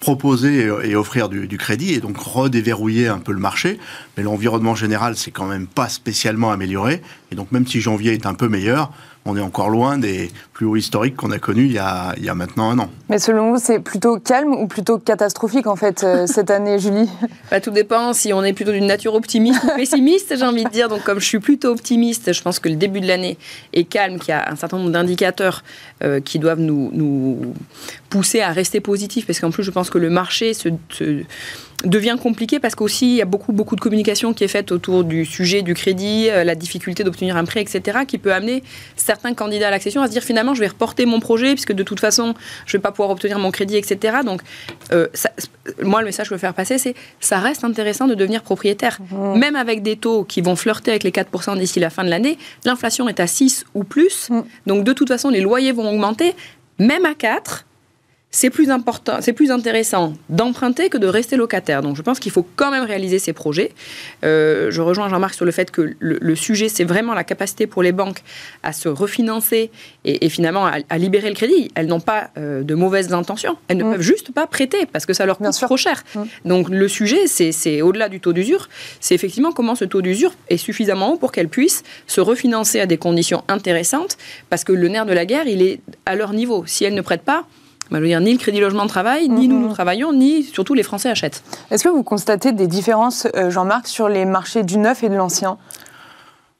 proposer 0.00 0.68
et 0.82 0.96
offrir 0.96 1.28
du, 1.28 1.46
du, 1.46 1.58
crédit 1.58 1.94
et 1.94 2.00
donc 2.00 2.18
redéverrouiller 2.18 3.06
un 3.06 3.18
peu 3.18 3.32
le 3.32 3.38
marché. 3.38 3.78
Mais 4.16 4.24
l'environnement 4.24 4.74
général, 4.74 5.16
c'est 5.16 5.30
quand 5.30 5.46
même 5.46 5.68
pas 5.68 5.88
spécialement 5.88 6.50
amélioré. 6.50 7.02
Et 7.30 7.36
donc, 7.36 7.52
même 7.52 7.68
si 7.68 7.80
janvier 7.80 8.14
est 8.14 8.26
un 8.26 8.34
peu 8.34 8.48
meilleur, 8.48 8.90
on 9.26 9.36
est 9.36 9.40
encore 9.40 9.68
loin 9.68 9.98
des 9.98 10.30
plus 10.52 10.66
hauts 10.66 10.76
historiques 10.76 11.16
qu'on 11.16 11.30
a 11.30 11.38
connus 11.38 11.66
il 11.66 11.72
y 11.72 11.78
a, 11.78 12.14
il 12.16 12.24
y 12.24 12.28
a, 12.28 12.34
maintenant 12.34 12.70
un 12.70 12.78
an. 12.78 12.90
Mais 13.08 13.18
selon 13.18 13.52
vous, 13.52 13.60
c'est 13.60 13.80
plutôt 13.80 14.18
calme 14.18 14.52
ou 14.54 14.66
plutôt 14.66 14.98
catastrophique 14.98 15.66
en 15.66 15.76
fait 15.76 16.04
euh, 16.04 16.26
cette 16.26 16.50
année, 16.50 16.78
Julie? 16.78 17.08
Bah, 17.50 17.60
Tout 17.60 17.70
dépend 17.70 18.12
si 18.12 18.32
on 18.32 18.42
est 18.44 18.52
plutôt 18.52 18.72
d'une 18.72 18.86
nature 18.86 19.14
optimiste 19.14 19.62
ou 19.64 19.76
pessimiste, 19.76 20.34
j'ai 20.36 20.44
envie 20.44 20.64
de 20.64 20.70
dire. 20.70 20.88
Donc 20.88 21.02
comme 21.02 21.20
je 21.20 21.26
suis 21.26 21.40
plutôt 21.40 21.68
optimiste, 21.68 22.32
je 22.32 22.42
pense 22.42 22.58
que 22.58 22.68
le 22.68 22.76
début 22.76 23.00
de 23.00 23.06
l'année 23.06 23.36
est 23.72 23.84
calme, 23.84 24.18
qu'il 24.18 24.30
y 24.30 24.32
a 24.32 24.50
un 24.50 24.56
certain 24.56 24.78
nombre 24.78 24.90
d'indicateurs 24.90 25.62
euh, 26.02 26.20
qui 26.20 26.38
doivent 26.38 26.60
nous, 26.60 26.90
nous, 26.92 27.54
pousser 28.10 28.40
à 28.40 28.50
rester 28.50 28.80
positifs, 28.80 29.26
parce 29.26 29.40
qu'en 29.40 29.50
plus 29.50 29.62
je 29.62 29.70
pense 29.70 29.90
que 29.90 29.98
le 29.98 30.10
marché 30.10 30.54
se, 30.54 30.68
se 30.90 31.22
devient 31.84 32.16
compliqué 32.20 32.58
parce 32.58 32.74
qu'aussi 32.74 33.06
il 33.06 33.16
y 33.16 33.22
a 33.22 33.26
beaucoup 33.26 33.52
beaucoup 33.52 33.76
de 33.76 33.80
communication 33.80 34.32
qui 34.32 34.44
est 34.44 34.48
faite 34.48 34.72
autour 34.72 35.04
du 35.04 35.24
sujet 35.24 35.62
du 35.62 35.74
crédit, 35.74 36.28
euh, 36.30 36.44
la 36.44 36.54
difficulté 36.54 37.04
d'obtenir 37.04 37.36
un 37.36 37.44
prêt, 37.44 37.60
etc., 37.60 38.00
qui 38.06 38.18
peut 38.18 38.32
amener 38.32 38.62
certains 38.96 39.15
candidats 39.36 39.68
à 39.68 39.70
l'accession 39.70 40.02
à 40.02 40.06
se 40.06 40.12
dire 40.12 40.22
finalement 40.22 40.54
je 40.54 40.60
vais 40.60 40.68
reporter 40.68 41.06
mon 41.06 41.20
projet 41.20 41.52
puisque 41.52 41.72
de 41.72 41.82
toute 41.82 42.00
façon 42.00 42.34
je 42.66 42.76
vais 42.76 42.80
pas 42.80 42.90
pouvoir 42.90 43.10
obtenir 43.10 43.38
mon 43.38 43.50
crédit, 43.50 43.76
etc. 43.76 44.18
Donc 44.24 44.42
euh, 44.92 45.08
moi 45.82 46.00
le 46.00 46.06
message 46.06 46.26
que 46.26 46.30
je 46.30 46.34
veux 46.34 46.40
faire 46.40 46.54
passer 46.54 46.78
c'est 46.78 46.94
ça 47.20 47.38
reste 47.38 47.64
intéressant 47.64 48.06
de 48.06 48.14
devenir 48.14 48.42
propriétaire, 48.42 48.98
mmh. 49.10 49.38
même 49.38 49.56
avec 49.56 49.82
des 49.82 49.96
taux 49.96 50.24
qui 50.24 50.40
vont 50.40 50.56
flirter 50.56 50.90
avec 50.92 51.04
les 51.04 51.10
4% 51.10 51.58
d'ici 51.58 51.80
la 51.80 51.90
fin 51.90 52.04
de 52.04 52.10
l'année. 52.10 52.38
L'inflation 52.64 53.08
est 53.08 53.20
à 53.20 53.26
6 53.26 53.64
ou 53.74 53.84
plus, 53.84 54.30
mmh. 54.30 54.40
donc 54.66 54.84
de 54.84 54.92
toute 54.92 55.08
façon 55.08 55.30
les 55.30 55.40
loyers 55.40 55.72
vont 55.72 55.88
augmenter, 55.88 56.34
même 56.78 57.04
à 57.04 57.14
4 57.14 57.66
c'est 58.30 58.50
plus 58.50 58.70
important, 58.70 59.18
c'est 59.20 59.32
plus 59.32 59.50
intéressant 59.50 60.12
d'emprunter 60.28 60.90
que 60.90 60.98
de 60.98 61.06
rester 61.06 61.36
locataire. 61.36 61.80
Donc 61.80 61.96
je 61.96 62.02
pense 62.02 62.18
qu'il 62.18 62.32
faut 62.32 62.46
quand 62.56 62.70
même 62.70 62.84
réaliser 62.84 63.18
ces 63.18 63.32
projets. 63.32 63.72
Euh, 64.24 64.70
je 64.70 64.82
rejoins 64.82 65.08
Jean-Marc 65.08 65.34
sur 65.34 65.46
le 65.46 65.52
fait 65.52 65.70
que 65.70 65.94
le, 65.98 66.34
sujet, 66.34 66.68
c'est 66.68 66.84
vraiment 66.84 67.14
la 67.14 67.24
capacité 67.24 67.66
pour 67.66 67.82
les 67.82 67.92
banques 67.92 68.22
à 68.62 68.74
se 68.74 68.90
refinancer 68.90 69.70
et, 70.04 70.28
finalement 70.28 70.66
à, 70.66 70.98
libérer 70.98 71.30
le 71.30 71.34
crédit. 71.34 71.70
Elles 71.74 71.86
n'ont 71.86 72.00
pas 72.00 72.30
euh, 72.36 72.62
de 72.62 72.74
mauvaises 72.74 73.14
intentions. 73.14 73.56
Elles 73.68 73.78
ne 73.78 73.84
mm. 73.84 73.92
peuvent 73.92 74.02
juste 74.02 74.32
pas 74.32 74.46
prêter 74.46 74.84
parce 74.84 75.06
que 75.06 75.14
ça 75.14 75.24
leur 75.24 75.38
coûte 75.38 75.52
trop 75.52 75.78
cher. 75.78 76.02
Mm. 76.14 76.22
Donc 76.44 76.68
le 76.68 76.88
sujet, 76.88 77.26
c'est 77.26 77.80
au-delà 77.80 78.10
du 78.10 78.20
taux 78.20 78.34
d'usure, 78.34 78.68
c'est 79.00 79.14
effectivement 79.14 79.52
comment 79.52 79.74
ce 79.74 79.86
taux 79.86 80.02
d'usure 80.02 80.32
est 80.48 80.58
suffisamment 80.58 81.12
haut 81.12 81.16
pour 81.16 81.32
qu'elles 81.32 81.48
puissent 81.48 81.84
se 82.06 82.20
refinancer 82.20 82.80
à 82.80 82.86
des 82.86 82.98
conditions 82.98 83.44
intéressantes 83.48 84.18
parce 84.50 84.64
que 84.64 84.72
le 84.72 84.88
nerf 84.88 85.06
de 85.06 85.14
la 85.14 85.24
guerre, 85.24 85.46
il 85.46 85.62
est 85.62 85.80
à 86.04 86.16
leur 86.16 86.34
niveau. 86.34 86.64
Si 86.66 86.84
elles 86.84 86.94
ne 86.94 87.00
prêtent 87.00 87.22
pas, 87.22 87.46
bah, 87.90 88.00
dire, 88.00 88.20
ni 88.20 88.32
le 88.32 88.38
crédit 88.38 88.60
logement 88.60 88.86
travaille, 88.86 89.28
ni 89.28 89.48
nous, 89.48 89.60
nous 89.60 89.72
travaillons, 89.72 90.12
ni 90.12 90.42
surtout 90.42 90.74
les 90.74 90.82
Français 90.82 91.08
achètent. 91.08 91.42
Est-ce 91.70 91.84
que 91.84 91.88
vous 91.88 92.02
constatez 92.02 92.52
des 92.52 92.66
différences, 92.66 93.28
euh, 93.36 93.50
Jean-Marc, 93.50 93.86
sur 93.86 94.08
les 94.08 94.24
marchés 94.24 94.64
du 94.64 94.78
neuf 94.78 95.04
et 95.04 95.08
de 95.08 95.14
l'ancien? 95.14 95.56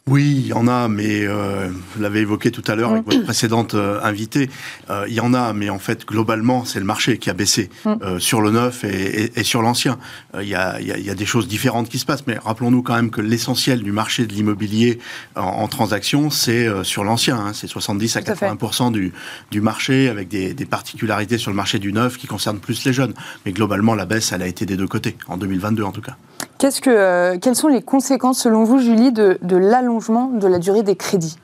Oui, 0.09 0.37
il 0.37 0.47
y 0.47 0.53
en 0.53 0.69
a, 0.69 0.87
mais 0.87 1.27
euh, 1.27 1.69
vous 1.69 2.01
l'avez 2.01 2.21
évoqué 2.21 2.53
tout 2.53 2.63
à 2.69 2.77
l'heure 2.77 2.93
avec 2.93 3.05
mm. 3.09 3.11
votre 3.11 3.25
précédente 3.25 3.75
euh, 3.75 3.99
invitée. 4.05 4.49
Euh, 4.89 5.05
il 5.09 5.15
y 5.15 5.19
en 5.19 5.35
a, 5.35 5.53
mais 5.53 5.69
en 5.69 5.81
fait, 5.81 6.07
globalement, 6.07 6.65
c'est 6.65 6.79
le 6.79 6.85
marché 6.85 7.19
qui 7.19 7.29
a 7.29 7.35
baissé 7.35 7.71
mm. 7.85 8.21
sur 8.21 8.41
le 8.41 8.53
neuf 8.53 8.85
et, 8.85 9.43
sur 9.43 9.63
l'ancien. 9.63 9.99
Il 10.41 10.47
y, 10.47 10.55
a, 10.55 10.79
des 10.79 11.27
choses 11.27 11.49
différentes 11.49 11.89
qui 11.89 11.99
se 11.99 12.07
passent, 12.07 12.25
mais 12.29 12.39
rappelons-nous 12.39 12.85
quand 12.85 12.95
même 12.95 13.11
que 13.11 13.21
l'essentiel 13.21 13.83
du 13.83 13.91
marché 13.91 14.27
de 14.27 14.33
l'immobilier 14.33 15.01
en, 15.35 15.67
transaction, 15.67 16.31
c'est 16.31 16.69
sur 16.85 17.03
l'ancien. 17.03 17.39
Hein. 17.39 17.53
c'est 17.53 17.67
70 17.67 18.17
à 18.17 18.23
80 18.23 18.93
du, 18.93 19.13
du, 19.51 19.61
marché, 19.61 20.09
avec 20.09 20.29
des, 20.29 20.55
particularités 20.67 21.37
sur 21.37 21.51
le 21.51 21.57
marché 21.57 21.81
du 21.81 21.93
neuf 21.93 22.17
qui 22.17 22.29
concernent 22.29 22.61
plus 22.61 22.85
les 22.85 22.93
jeunes. 22.93 23.15
Mais 23.45 23.51
globalement, 23.51 23.97
la 23.97 24.07
baisse, 24.07 24.31
elle 24.31 24.43
a 24.43 24.47
été 24.47 24.67
des 24.67 24.77
deux 24.77 24.87
côtés, 24.87 25.17
en 25.27 25.37
2022 25.37 25.83
en 25.83 25.91
tout 25.91 26.01
cas. 26.01 26.17
Que, 26.59 27.37
quelles 27.37 27.55
sont 27.55 27.69
les 27.69 27.83
conséquences, 27.83 28.41
selon 28.43 28.65
vous, 28.65 28.79
Julie, 28.79 29.13
de, 29.13 29.39
de 29.43 29.57
l'allongement 29.57 30.29
de 30.29 30.47
la 30.47 30.59
durée 30.59 30.83
des 30.83 30.97
crédits? 30.97 31.37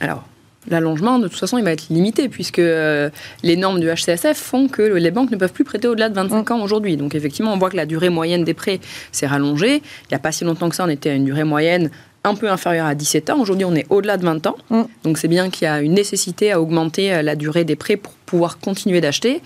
Alors, 0.00 0.24
L'allongement, 0.68 1.18
de 1.18 1.26
toute 1.26 1.38
façon, 1.38 1.56
il 1.56 1.64
va 1.64 1.72
être 1.72 1.88
limité 1.88 2.28
puisque 2.28 2.58
euh, 2.58 3.08
les 3.42 3.56
normes 3.56 3.80
du 3.80 3.88
HCSF 3.88 4.36
font 4.36 4.68
que 4.68 4.82
les 4.82 5.10
banques 5.10 5.30
ne 5.30 5.36
peuvent 5.36 5.52
plus 5.52 5.64
prêter 5.64 5.88
au-delà 5.88 6.10
de 6.10 6.14
25 6.14 6.48
mm. 6.48 6.52
ans 6.52 6.62
aujourd'hui. 6.62 6.96
Donc 6.98 7.14
effectivement, 7.14 7.54
on 7.54 7.56
voit 7.56 7.70
que 7.70 7.76
la 7.76 7.86
durée 7.86 8.10
moyenne 8.10 8.44
des 8.44 8.52
prêts 8.52 8.78
s'est 9.10 9.26
rallongée. 9.26 9.76
Il 9.76 10.08
n'y 10.12 10.16
a 10.16 10.18
pas 10.18 10.32
si 10.32 10.44
longtemps 10.44 10.68
que 10.68 10.76
ça, 10.76 10.84
on 10.84 10.90
était 10.90 11.10
à 11.10 11.14
une 11.14 11.24
durée 11.24 11.44
moyenne 11.44 11.90
un 12.24 12.34
peu 12.34 12.50
inférieure 12.50 12.86
à 12.86 12.94
17 12.94 13.30
ans. 13.30 13.40
Aujourd'hui, 13.40 13.64
on 13.64 13.74
est 13.74 13.86
au-delà 13.88 14.18
de 14.18 14.24
20 14.24 14.46
ans. 14.48 14.56
Mm. 14.68 14.82
Donc 15.04 15.16
c'est 15.16 15.28
bien 15.28 15.48
qu'il 15.48 15.64
y 15.64 15.68
a 15.68 15.80
une 15.80 15.94
nécessité 15.94 16.52
à 16.52 16.60
augmenter 16.60 17.14
euh, 17.14 17.22
la 17.22 17.36
durée 17.36 17.64
des 17.64 17.76
prêts 17.76 17.96
pour 17.96 18.12
pouvoir 18.26 18.58
continuer 18.58 19.00
d'acheter. 19.00 19.40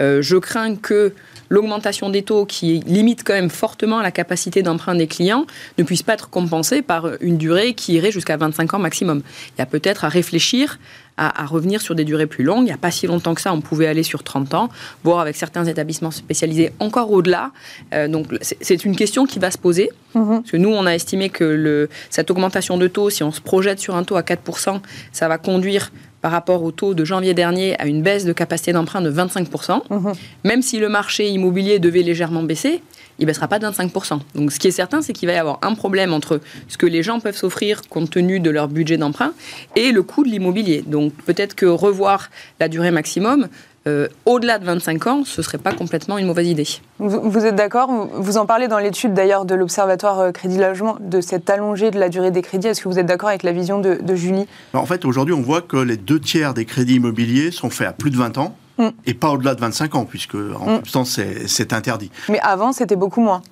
Euh, 0.00 0.22
je 0.22 0.36
crains 0.38 0.76
que 0.76 1.12
l'augmentation 1.54 2.10
des 2.10 2.22
taux 2.22 2.44
qui 2.46 2.80
limite 2.80 3.22
quand 3.24 3.32
même 3.32 3.48
fortement 3.48 4.00
la 4.02 4.10
capacité 4.10 4.62
d'emprunt 4.62 4.96
des 4.96 5.06
clients 5.06 5.46
ne 5.78 5.84
puisse 5.84 6.02
pas 6.02 6.14
être 6.14 6.28
compensée 6.28 6.82
par 6.82 7.08
une 7.20 7.38
durée 7.38 7.74
qui 7.74 7.94
irait 7.94 8.10
jusqu'à 8.10 8.36
25 8.36 8.74
ans 8.74 8.78
maximum. 8.80 9.22
Il 9.56 9.60
y 9.60 9.62
a 9.62 9.66
peut-être 9.66 10.04
à 10.04 10.08
réfléchir 10.08 10.78
à, 11.16 11.46
revenir 11.46 11.80
sur 11.80 11.94
des 11.94 12.04
durées 12.04 12.26
plus 12.26 12.44
longues. 12.44 12.62
Il 12.62 12.66
n'y 12.66 12.72
a 12.72 12.76
pas 12.76 12.90
si 12.90 13.06
longtemps 13.06 13.34
que 13.34 13.40
ça, 13.40 13.52
on 13.52 13.60
pouvait 13.60 13.86
aller 13.86 14.02
sur 14.02 14.22
30 14.22 14.54
ans, 14.54 14.68
voire 15.04 15.20
avec 15.20 15.36
certains 15.36 15.64
établissements 15.64 16.10
spécialisés 16.10 16.72
encore 16.80 17.12
au-delà. 17.12 17.52
Euh, 17.92 18.08
donc 18.08 18.26
c'est 18.40 18.84
une 18.84 18.96
question 18.96 19.26
qui 19.26 19.38
va 19.38 19.50
se 19.50 19.58
poser. 19.58 19.90
Mhm. 20.14 20.40
Parce 20.40 20.50
que 20.50 20.56
nous, 20.56 20.70
on 20.70 20.86
a 20.86 20.92
estimé 20.92 21.28
que 21.28 21.44
le, 21.44 21.88
cette 22.10 22.30
augmentation 22.30 22.76
de 22.76 22.88
taux, 22.88 23.10
si 23.10 23.22
on 23.22 23.30
se 23.30 23.40
projette 23.40 23.78
sur 23.78 23.94
un 23.94 24.02
taux 24.04 24.16
à 24.16 24.22
4%, 24.22 24.80
ça 25.12 25.28
va 25.28 25.38
conduire 25.38 25.92
par 26.20 26.32
rapport 26.32 26.62
au 26.62 26.72
taux 26.72 26.94
de 26.94 27.04
janvier 27.04 27.34
dernier 27.34 27.78
à 27.78 27.86
une 27.86 28.02
baisse 28.02 28.24
de 28.24 28.32
capacité 28.32 28.72
d'emprunt 28.72 29.02
de 29.02 29.10
25%. 29.10 29.82
Mhm. 29.90 30.12
Même 30.44 30.62
si 30.62 30.78
le 30.78 30.88
marché 30.88 31.28
immobilier 31.28 31.78
devait 31.78 32.02
légèrement 32.02 32.42
baisser, 32.42 32.80
il 33.18 33.22
ne 33.22 33.26
baissera 33.26 33.48
pas 33.48 33.58
de 33.58 33.66
25%. 33.66 34.20
Donc 34.34 34.52
ce 34.52 34.58
qui 34.58 34.68
est 34.68 34.72
certain, 34.72 35.02
c'est 35.02 35.12
qu'il 35.12 35.28
va 35.28 35.34
y 35.34 35.38
avoir 35.38 35.58
un 35.62 35.74
problème 35.74 36.12
entre 36.12 36.40
ce 36.68 36.78
que 36.78 36.86
les 36.86 37.02
gens 37.02 37.20
peuvent 37.20 37.36
s'offrir 37.36 37.82
compte 37.88 38.10
tenu 38.10 38.40
de 38.40 38.50
leur 38.50 38.68
budget 38.68 38.96
d'emprunt 38.96 39.32
et 39.76 39.92
le 39.92 40.02
coût 40.02 40.24
de 40.24 40.28
l'immobilier. 40.28 40.82
Donc 40.86 41.12
peut-être 41.24 41.54
que 41.54 41.66
revoir 41.66 42.30
la 42.60 42.68
durée 42.68 42.90
maximum 42.90 43.48
euh, 43.86 44.08
au-delà 44.24 44.58
de 44.58 44.64
25 44.64 45.06
ans, 45.06 45.24
ce 45.24 45.40
ne 45.40 45.44
serait 45.44 45.58
pas 45.58 45.72
complètement 45.72 46.16
une 46.16 46.26
mauvaise 46.26 46.48
idée. 46.48 46.66
Vous, 46.98 47.44
êtes 47.44 47.54
d'accord? 47.54 47.90
Vous 48.14 48.38
en 48.38 48.46
parlez 48.46 48.66
dans 48.66 48.78
l'étude 48.78 49.12
d'ailleurs 49.12 49.44
de 49.44 49.54
l'Observatoire 49.54 50.20
euh, 50.20 50.32
Crédit 50.32 50.56
Logement, 50.56 50.96
de 51.00 51.20
cette 51.20 51.50
allongée 51.50 51.90
de 51.90 51.98
la 51.98 52.08
durée 52.08 52.30
des 52.30 52.40
crédits. 52.40 52.68
Est-ce 52.68 52.82
que 52.82 52.88
vous 52.88 52.98
êtes 52.98 53.04
d'accord 53.04 53.28
avec 53.28 53.42
la 53.42 53.52
vision 53.52 53.80
de, 53.80 54.14
Julie? 54.14 54.46
En 54.72 54.86
fait, 54.86 55.04
aujourd'hui, 55.04 55.34
on 55.34 55.42
voit 55.42 55.60
que 55.60 55.76
les 55.76 55.98
deux 55.98 56.18
tiers 56.18 56.54
des 56.54 56.64
crédits 56.64 56.94
immobiliers 56.94 57.50
sont 57.50 57.68
faits 57.68 57.88
à 57.88 57.92
plus 57.92 58.10
de 58.10 58.16
20 58.16 58.38
ans. 58.38 58.56
Mm. 58.78 58.88
Et 59.06 59.14
pas 59.14 59.30
au-delà 59.30 59.54
de 59.54 59.60
25 59.60 59.94
ans, 59.94 60.04
puisque 60.04 60.34
en 60.34 60.66
mm. 60.66 60.76
substance, 60.76 61.20
c'est 61.46 61.72
interdit. 61.72 62.10
Mais 62.28 62.40
avant, 62.40 62.72
c'était 62.72 62.96
beaucoup 62.96 63.20
moins 63.20 63.42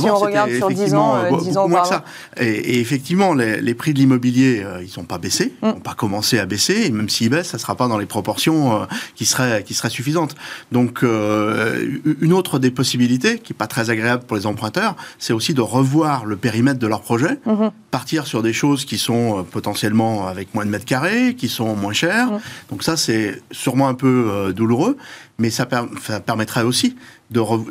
si 0.00 0.10
on 0.10 0.16
regarde 0.16 0.52
sur 0.52 0.68
10 0.68 0.94
ans, 0.94 1.16
euh, 1.16 1.36
10 1.36 1.56
ans 1.56 1.68
moins 1.68 1.82
que 1.82 1.88
ça. 1.88 2.04
Et, 2.40 2.80
effectivement, 2.80 3.34
les, 3.34 3.74
prix 3.74 3.92
de 3.92 3.98
l'immobilier, 3.98 4.62
euh, 4.64 4.82
ils 4.82 4.98
n'ont 4.98 5.04
pas 5.04 5.18
baissé, 5.18 5.54
ils 5.62 5.68
n'ont 5.68 5.80
pas 5.80 5.94
commencé 5.94 6.38
à 6.38 6.46
baisser, 6.46 6.86
et 6.86 6.90
même 6.90 7.08
s'ils 7.08 7.30
baissent, 7.30 7.48
ça 7.48 7.56
ne 7.56 7.60
sera 7.60 7.74
pas 7.74 7.88
dans 7.88 7.98
les 7.98 8.06
proportions 8.06 8.82
euh, 8.82 8.84
qui, 9.14 9.26
seraient, 9.26 9.62
qui 9.64 9.74
seraient 9.74 9.90
suffisantes. 9.90 10.34
Donc, 10.70 11.02
euh, 11.02 11.98
une 12.20 12.32
autre 12.32 12.58
des 12.58 12.70
possibilités, 12.70 13.38
qui 13.38 13.52
n'est 13.52 13.56
pas 13.56 13.66
très 13.66 13.90
agréable 13.90 14.24
pour 14.24 14.36
les 14.36 14.46
emprunteurs, 14.46 14.96
c'est 15.18 15.32
aussi 15.32 15.54
de 15.54 15.60
revoir 15.60 16.24
le 16.24 16.36
périmètre 16.36 16.78
de 16.78 16.86
leur 16.86 17.02
projet, 17.02 17.38
mhm. 17.46 17.70
partir 17.90 18.26
sur 18.26 18.42
des 18.42 18.52
choses 18.52 18.84
qui 18.84 18.98
sont 18.98 19.44
potentiellement 19.50 20.26
avec 20.26 20.54
moins 20.54 20.64
de 20.64 20.70
mètres 20.70 20.84
carrés, 20.84 21.34
qui 21.36 21.48
sont 21.48 21.74
moins 21.76 21.92
chères. 21.92 22.30
Mhm. 22.30 22.40
Donc 22.70 22.82
ça, 22.82 22.96
c'est 22.96 23.42
sûrement 23.50 23.88
un 23.88 23.94
peu 23.94 24.52
douloureux, 24.54 24.96
mais 25.42 25.50
ça, 25.50 25.68
ça 26.00 26.20
permettrait 26.20 26.62
aussi 26.62 26.96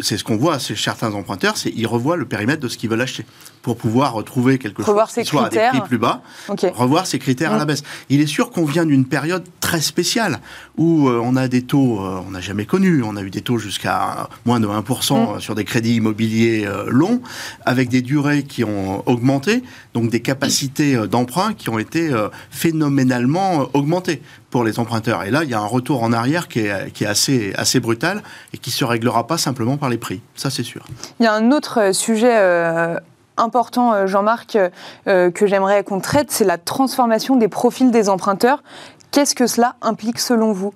c'est 0.01 0.17
ce 0.17 0.23
qu'on 0.23 0.35
voit 0.37 0.59
chez 0.59 0.75
certains 0.75 1.13
emprunteurs, 1.13 1.55
c'est 1.55 1.71
qu'ils 1.71 1.87
revoient 1.87 2.17
le 2.17 2.25
périmètre 2.25 2.61
de 2.61 2.67
ce 2.67 2.77
qu'ils 2.77 2.89
veulent 2.89 3.01
acheter 3.01 3.25
pour 3.61 3.77
pouvoir 3.77 4.13
retrouver 4.13 4.57
quelque 4.57 4.83
chose 4.83 4.95
qui 5.13 5.25
soit 5.25 5.45
à 5.45 5.49
des 5.49 5.59
prix 5.69 5.81
plus 5.81 5.97
bas, 5.97 6.21
revoir 6.73 7.05
ses 7.05 7.19
critères 7.19 7.53
à 7.53 7.57
la 7.57 7.65
mm. 7.65 7.67
baisse. 7.67 7.83
Il 8.09 8.21
est 8.21 8.27
sûr 8.27 8.49
qu'on 8.51 8.65
vient 8.65 8.85
d'une 8.85 9.05
période 9.05 9.43
très 9.59 9.81
spéciale 9.81 10.39
où 10.77 11.07
euh, 11.07 11.21
on 11.23 11.35
a 11.35 11.47
des 11.47 11.61
taux, 11.61 11.99
euh, 11.99 12.21
on 12.27 12.31
n'a 12.31 12.41
jamais 12.41 12.65
connu, 12.65 13.03
on 13.03 13.15
a 13.15 13.21
eu 13.21 13.29
des 13.29 13.41
taux 13.41 13.57
jusqu'à 13.57 14.29
moins 14.45 14.59
de 14.59 14.67
1% 14.67 15.37
mm. 15.37 15.39
sur 15.39 15.55
des 15.55 15.63
crédits 15.63 15.95
immobiliers 15.95 16.65
euh, 16.65 16.85
longs, 16.87 17.21
avec 17.65 17.89
des 17.89 18.01
durées 18.01 18.43
qui 18.43 18.63
ont 18.63 19.07
augmenté, 19.07 19.63
donc 19.93 20.09
des 20.09 20.21
capacités 20.21 20.95
d'emprunt 21.07 21.53
qui 21.53 21.69
ont 21.69 21.79
été 21.79 22.11
phénoménalement 22.49 23.67
augmentées 23.73 24.21
pour 24.49 24.63
les 24.63 24.79
emprunteurs. 24.79 25.23
Et 25.23 25.31
là, 25.31 25.43
il 25.43 25.49
y 25.49 25.53
a 25.53 25.59
un 25.59 25.65
retour 25.65 26.03
en 26.03 26.11
arrière 26.11 26.47
qui 26.47 26.59
est, 26.59 26.91
qui 26.91 27.03
est 27.03 27.07
assez, 27.07 27.53
assez 27.55 27.79
brutal 27.79 28.21
et 28.53 28.57
qui 28.57 28.71
se 28.71 28.83
réglera 28.83 29.27
pas 29.27 29.37
simplement 29.37 29.77
par 29.77 29.89
les 29.89 29.97
prix. 29.97 30.21
Ça, 30.35 30.49
c'est 30.49 30.63
sûr. 30.63 30.85
Il 31.19 31.23
y 31.23 31.27
a 31.27 31.33
un 31.33 31.51
autre 31.51 31.93
sujet 31.93 32.35
important, 33.37 33.93
euh, 33.93 34.07
Jean-Marc, 34.07 34.57
euh, 35.07 35.31
que 35.31 35.47
j'aimerais 35.47 35.83
qu'on 35.83 35.99
traite, 35.99 36.31
c'est 36.31 36.45
la 36.45 36.57
transformation 36.57 37.35
des 37.35 37.47
profils 37.47 37.91
des 37.91 38.09
emprunteurs. 38.09 38.63
Qu'est-ce 39.11 39.35
que 39.35 39.47
cela 39.47 39.75
implique 39.81 40.19
selon 40.19 40.53
vous? 40.53 40.73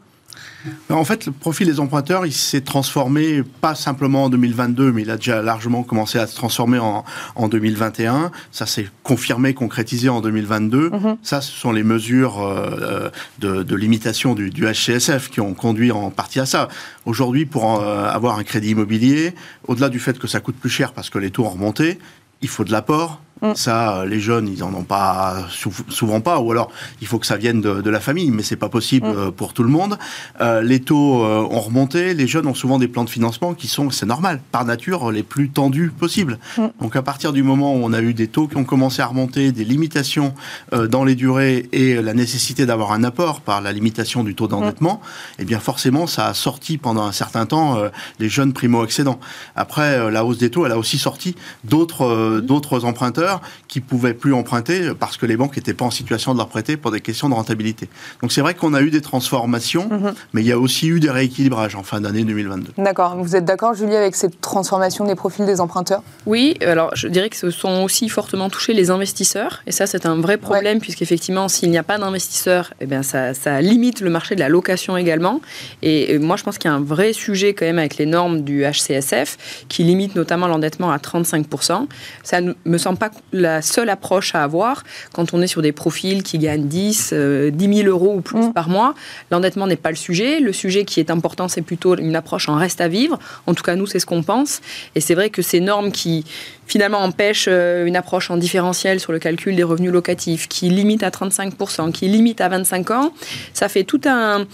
En 0.89 1.05
fait, 1.05 1.27
le 1.27 1.31
profil 1.31 1.67
des 1.67 1.79
emprunteurs, 1.79 2.25
il 2.25 2.33
s'est 2.33 2.61
transformé 2.61 3.43
pas 3.61 3.75
simplement 3.75 4.25
en 4.25 4.29
2022, 4.29 4.91
mais 4.91 5.03
il 5.03 5.11
a 5.11 5.15
déjà 5.15 5.41
largement 5.41 5.83
commencé 5.83 6.17
à 6.17 6.25
se 6.27 6.35
transformer 6.35 6.79
en, 6.79 7.47
2021. 7.47 8.31
Ça 8.51 8.65
s'est 8.65 8.87
confirmé, 9.03 9.53
concrétisé 9.53 10.09
en 10.09 10.21
2022. 10.21 10.89
Mhm. 10.89 11.17
Ça, 11.21 11.41
ce 11.41 11.51
sont 11.51 11.71
les 11.71 11.83
mesures 11.83 12.41
euh, 12.41 13.09
de, 13.39 13.75
limitation 13.75 14.33
du, 14.33 14.49
du, 14.49 14.65
HCSF 14.65 15.29
qui 15.29 15.39
ont 15.39 15.53
conduit 15.53 15.91
en 15.91 16.09
partie 16.09 16.39
à 16.39 16.45
ça. 16.45 16.67
Aujourd'hui, 17.05 17.45
pour 17.45 17.79
avoir 17.81 18.39
un 18.39 18.43
crédit 18.43 18.71
immobilier, 18.71 19.35
au-delà 19.67 19.89
du 19.89 19.99
fait 19.99 20.17
que 20.17 20.27
ça 20.27 20.39
coûte 20.39 20.55
plus 20.55 20.71
cher 20.71 20.91
parce 20.93 21.09
que 21.09 21.19
les 21.19 21.29
taux 21.29 21.45
ont 21.45 21.49
remonté, 21.49 21.99
il 22.41 22.49
faut 22.49 22.63
de 22.63 22.71
l'apport, 22.71 23.21
Mm. 23.41 23.53
Ça, 23.55 23.97
euh, 23.97 24.05
les 24.05 24.19
jeunes, 24.19 24.47
ils 24.47 24.63
en 24.63 24.73
ont 24.73 24.83
pas 24.83 25.47
souvent 25.89 26.21
pas, 26.21 26.39
ou 26.39 26.51
alors 26.51 26.71
il 27.01 27.07
faut 27.07 27.19
que 27.19 27.27
ça 27.27 27.35
vienne 27.35 27.61
de, 27.61 27.89
la 27.89 27.99
famille, 27.99 28.31
mais 28.31 28.43
c'est 28.43 28.55
pas 28.55 28.69
possible 28.69 29.07
mm. 29.07 29.17
euh, 29.17 29.31
pour 29.31 29.53
tout 29.53 29.63
le 29.63 29.69
monde. 29.69 29.97
Euh, 30.41 30.61
les 30.61 30.79
taux 30.79 31.23
ont 31.23 31.59
remonté, 31.59 32.13
les 32.13 32.27
jeunes 32.27 32.47
ont 32.47 32.53
souvent 32.53 32.79
des 32.79 32.87
plans 32.87 33.03
de 33.03 33.09
financement 33.09 33.53
qui 33.53 33.67
sont, 33.67 33.89
c'est 33.89 34.05
normal, 34.05 34.39
par 34.51 34.65
nature, 34.65 35.11
les 35.11 35.23
plus 35.23 35.49
tendus 35.49 35.89
possibles. 35.89 36.39
Mm. 36.57 36.67
Donc 36.79 36.95
à 36.95 37.01
partir 37.01 37.33
du 37.33 37.43
moment 37.43 37.75
où 37.75 37.79
on 37.83 37.93
a 37.93 38.01
eu 38.01 38.13
des 38.13 38.27
taux 38.27 38.47
qui 38.47 38.57
ont 38.57 38.63
commencé 38.63 39.01
à 39.01 39.07
remonter, 39.07 39.51
des 39.51 39.65
limitations 39.65 40.33
dans 40.71 41.03
les 41.03 41.15
durées 41.15 41.69
et 41.71 42.01
la 42.01 42.13
nécessité 42.13 42.65
d'avoir 42.65 42.91
un 42.91 43.03
apport 43.03 43.41
par 43.41 43.61
la 43.61 43.71
limitation 43.71 44.23
du 44.23 44.35
taux 44.35 44.47
d'endettement, 44.47 45.01
eh 45.39 45.45
bien 45.45 45.59
forcément, 45.59 46.07
ça 46.07 46.27
a 46.27 46.33
sorti 46.33 46.77
pendant 46.77 47.03
un 47.03 47.11
certain 47.11 47.45
temps 47.45 47.77
les 48.19 48.29
jeunes 48.29 48.53
primo-accédants. 48.53 49.19
Après, 49.55 50.11
la 50.11 50.25
hausse 50.25 50.37
des 50.37 50.49
taux, 50.49 50.65
elle 50.65 50.71
a 50.71 50.77
aussi 50.77 50.97
sorti 50.97 51.35
d'autres 51.63 52.39
d'autres 52.41 52.85
emprunteurs 52.85 53.24
qui 53.67 53.81
pouvaient 53.81 54.13
plus 54.13 54.33
emprunter 54.33 54.91
parce 54.99 55.17
que 55.17 55.25
les 55.25 55.37
banques 55.37 55.55
n'étaient 55.55 55.73
pas 55.73 55.85
en 55.85 55.91
situation 55.91 56.33
de 56.33 56.37
leur 56.37 56.47
prêter 56.47 56.77
pour 56.77 56.91
des 56.91 57.01
questions 57.01 57.29
de 57.29 57.33
rentabilité. 57.33 57.89
Donc 58.21 58.31
c'est 58.31 58.41
vrai 58.41 58.53
qu'on 58.53 58.73
a 58.73 58.81
eu 58.81 58.89
des 58.89 59.01
transformations, 59.01 59.87
mhm. 59.89 60.13
mais 60.33 60.41
il 60.41 60.47
y 60.47 60.51
a 60.51 60.59
aussi 60.59 60.87
eu 60.87 60.99
des 60.99 61.09
rééquilibrages 61.09 61.75
en 61.75 61.83
fin 61.83 62.01
d'année 62.01 62.23
2022. 62.23 62.73
D'accord. 62.77 63.15
Vous 63.17 63.35
êtes 63.35 63.45
d'accord, 63.45 63.73
Julie, 63.73 63.95
avec 63.95 64.15
cette 64.15 64.41
transformation 64.41 65.05
des 65.05 65.15
profils 65.15 65.45
des 65.45 65.61
emprunteurs? 65.61 66.03
Oui. 66.25 66.55
Alors 66.61 66.95
je 66.95 67.07
dirais 67.07 67.29
que 67.29 67.37
ce 67.37 67.49
sont 67.49 67.83
aussi 67.83 68.09
fortement 68.09 68.49
touchés 68.49 68.73
les 68.73 68.89
investisseurs, 68.89 69.63
et 69.67 69.71
ça 69.71 69.87
c'est 69.87 70.05
un 70.05 70.19
vrai 70.21 70.37
problème 70.37 70.79
puisqu'effectivement 70.79 71.47
s'il 71.47 71.69
n'y 71.71 71.77
a 71.77 71.83
pas 71.83 71.97
d'investisseurs, 71.97 72.73
eh 72.79 72.85
bien 72.85 73.03
ça, 73.03 73.33
ça, 73.33 73.61
limite 73.61 74.01
le 74.01 74.09
marché 74.09 74.35
de 74.35 74.39
la 74.39 74.49
location 74.49 74.97
également. 74.97 75.41
Et 75.81 76.17
moi 76.19 76.35
je 76.37 76.43
pense 76.43 76.57
qu'il 76.57 76.69
y 76.69 76.73
a 76.73 76.75
un 76.75 76.81
vrai 76.81 77.13
sujet 77.13 77.53
quand 77.53 77.65
même 77.65 77.79
avec 77.79 77.97
les 77.97 78.05
normes 78.05 78.41
du 78.41 78.63
HCSF 78.63 79.65
qui 79.67 79.83
limite 79.83 80.15
notamment 80.15 80.47
l'endettement 80.47 80.91
à 80.91 80.97
35%. 80.97 81.87
Ça 82.23 82.41
ne 82.41 82.53
me 82.65 82.77
semble 82.77 82.97
pas 82.97 83.09
la 83.31 83.61
seule 83.61 83.89
approche 83.89 84.35
à 84.35 84.43
avoir 84.43 84.83
quand 85.13 85.33
on 85.33 85.41
est 85.41 85.47
sur 85.47 85.61
des 85.61 85.71
profils 85.71 86.23
qui 86.23 86.37
gagnent 86.37 86.67
10, 86.67 87.13
10 87.51 87.75
000 87.75 87.89
euros 87.89 88.15
ou 88.15 88.21
plus 88.21 88.47
mm. 88.47 88.53
par 88.53 88.69
mois. 88.69 88.95
L'endettement 89.31 89.67
n'est 89.67 89.75
pas 89.75 89.89
le 89.89 89.95
sujet. 89.95 90.39
Le 90.39 90.53
sujet 90.53 90.85
qui 90.85 90.99
est 90.99 91.09
important, 91.09 91.47
c'est 91.47 91.61
plutôt 91.61 91.95
une 91.97 92.15
approche 92.15 92.49
en 92.49 92.55
reste 92.55 92.81
à 92.81 92.87
vivre. 92.87 93.19
En 93.47 93.53
tout 93.53 93.63
cas, 93.63 93.75
nous, 93.75 93.87
c'est 93.87 93.99
ce 93.99 94.05
qu'on 94.05 94.23
pense. 94.23 94.61
Et 94.95 95.01
c'est 95.01 95.15
vrai 95.15 95.29
que 95.29 95.41
ces 95.41 95.59
normes 95.59 95.91
qui 95.91 96.25
finalement 96.67 96.99
empêchent 96.99 97.47
euh, 97.49 97.85
une 97.85 97.95
approche 97.95 98.31
en 98.31 98.37
différentiel 98.37 98.99
sur 98.99 99.11
le 99.11 99.19
calcul 99.19 99.55
des 99.55 99.63
revenus 99.63 99.91
locatifs, 99.91 100.47
qui 100.47 100.69
limite 100.69 101.03
à 101.03 101.09
35%, 101.09 101.91
qui 101.91 102.07
limite 102.07 102.41
à 102.41 102.49
25 102.49 102.91
ans, 102.91 103.13
ça 103.53 103.69
fait 103.69 103.83
tout 103.83 104.01
un, 104.05 104.45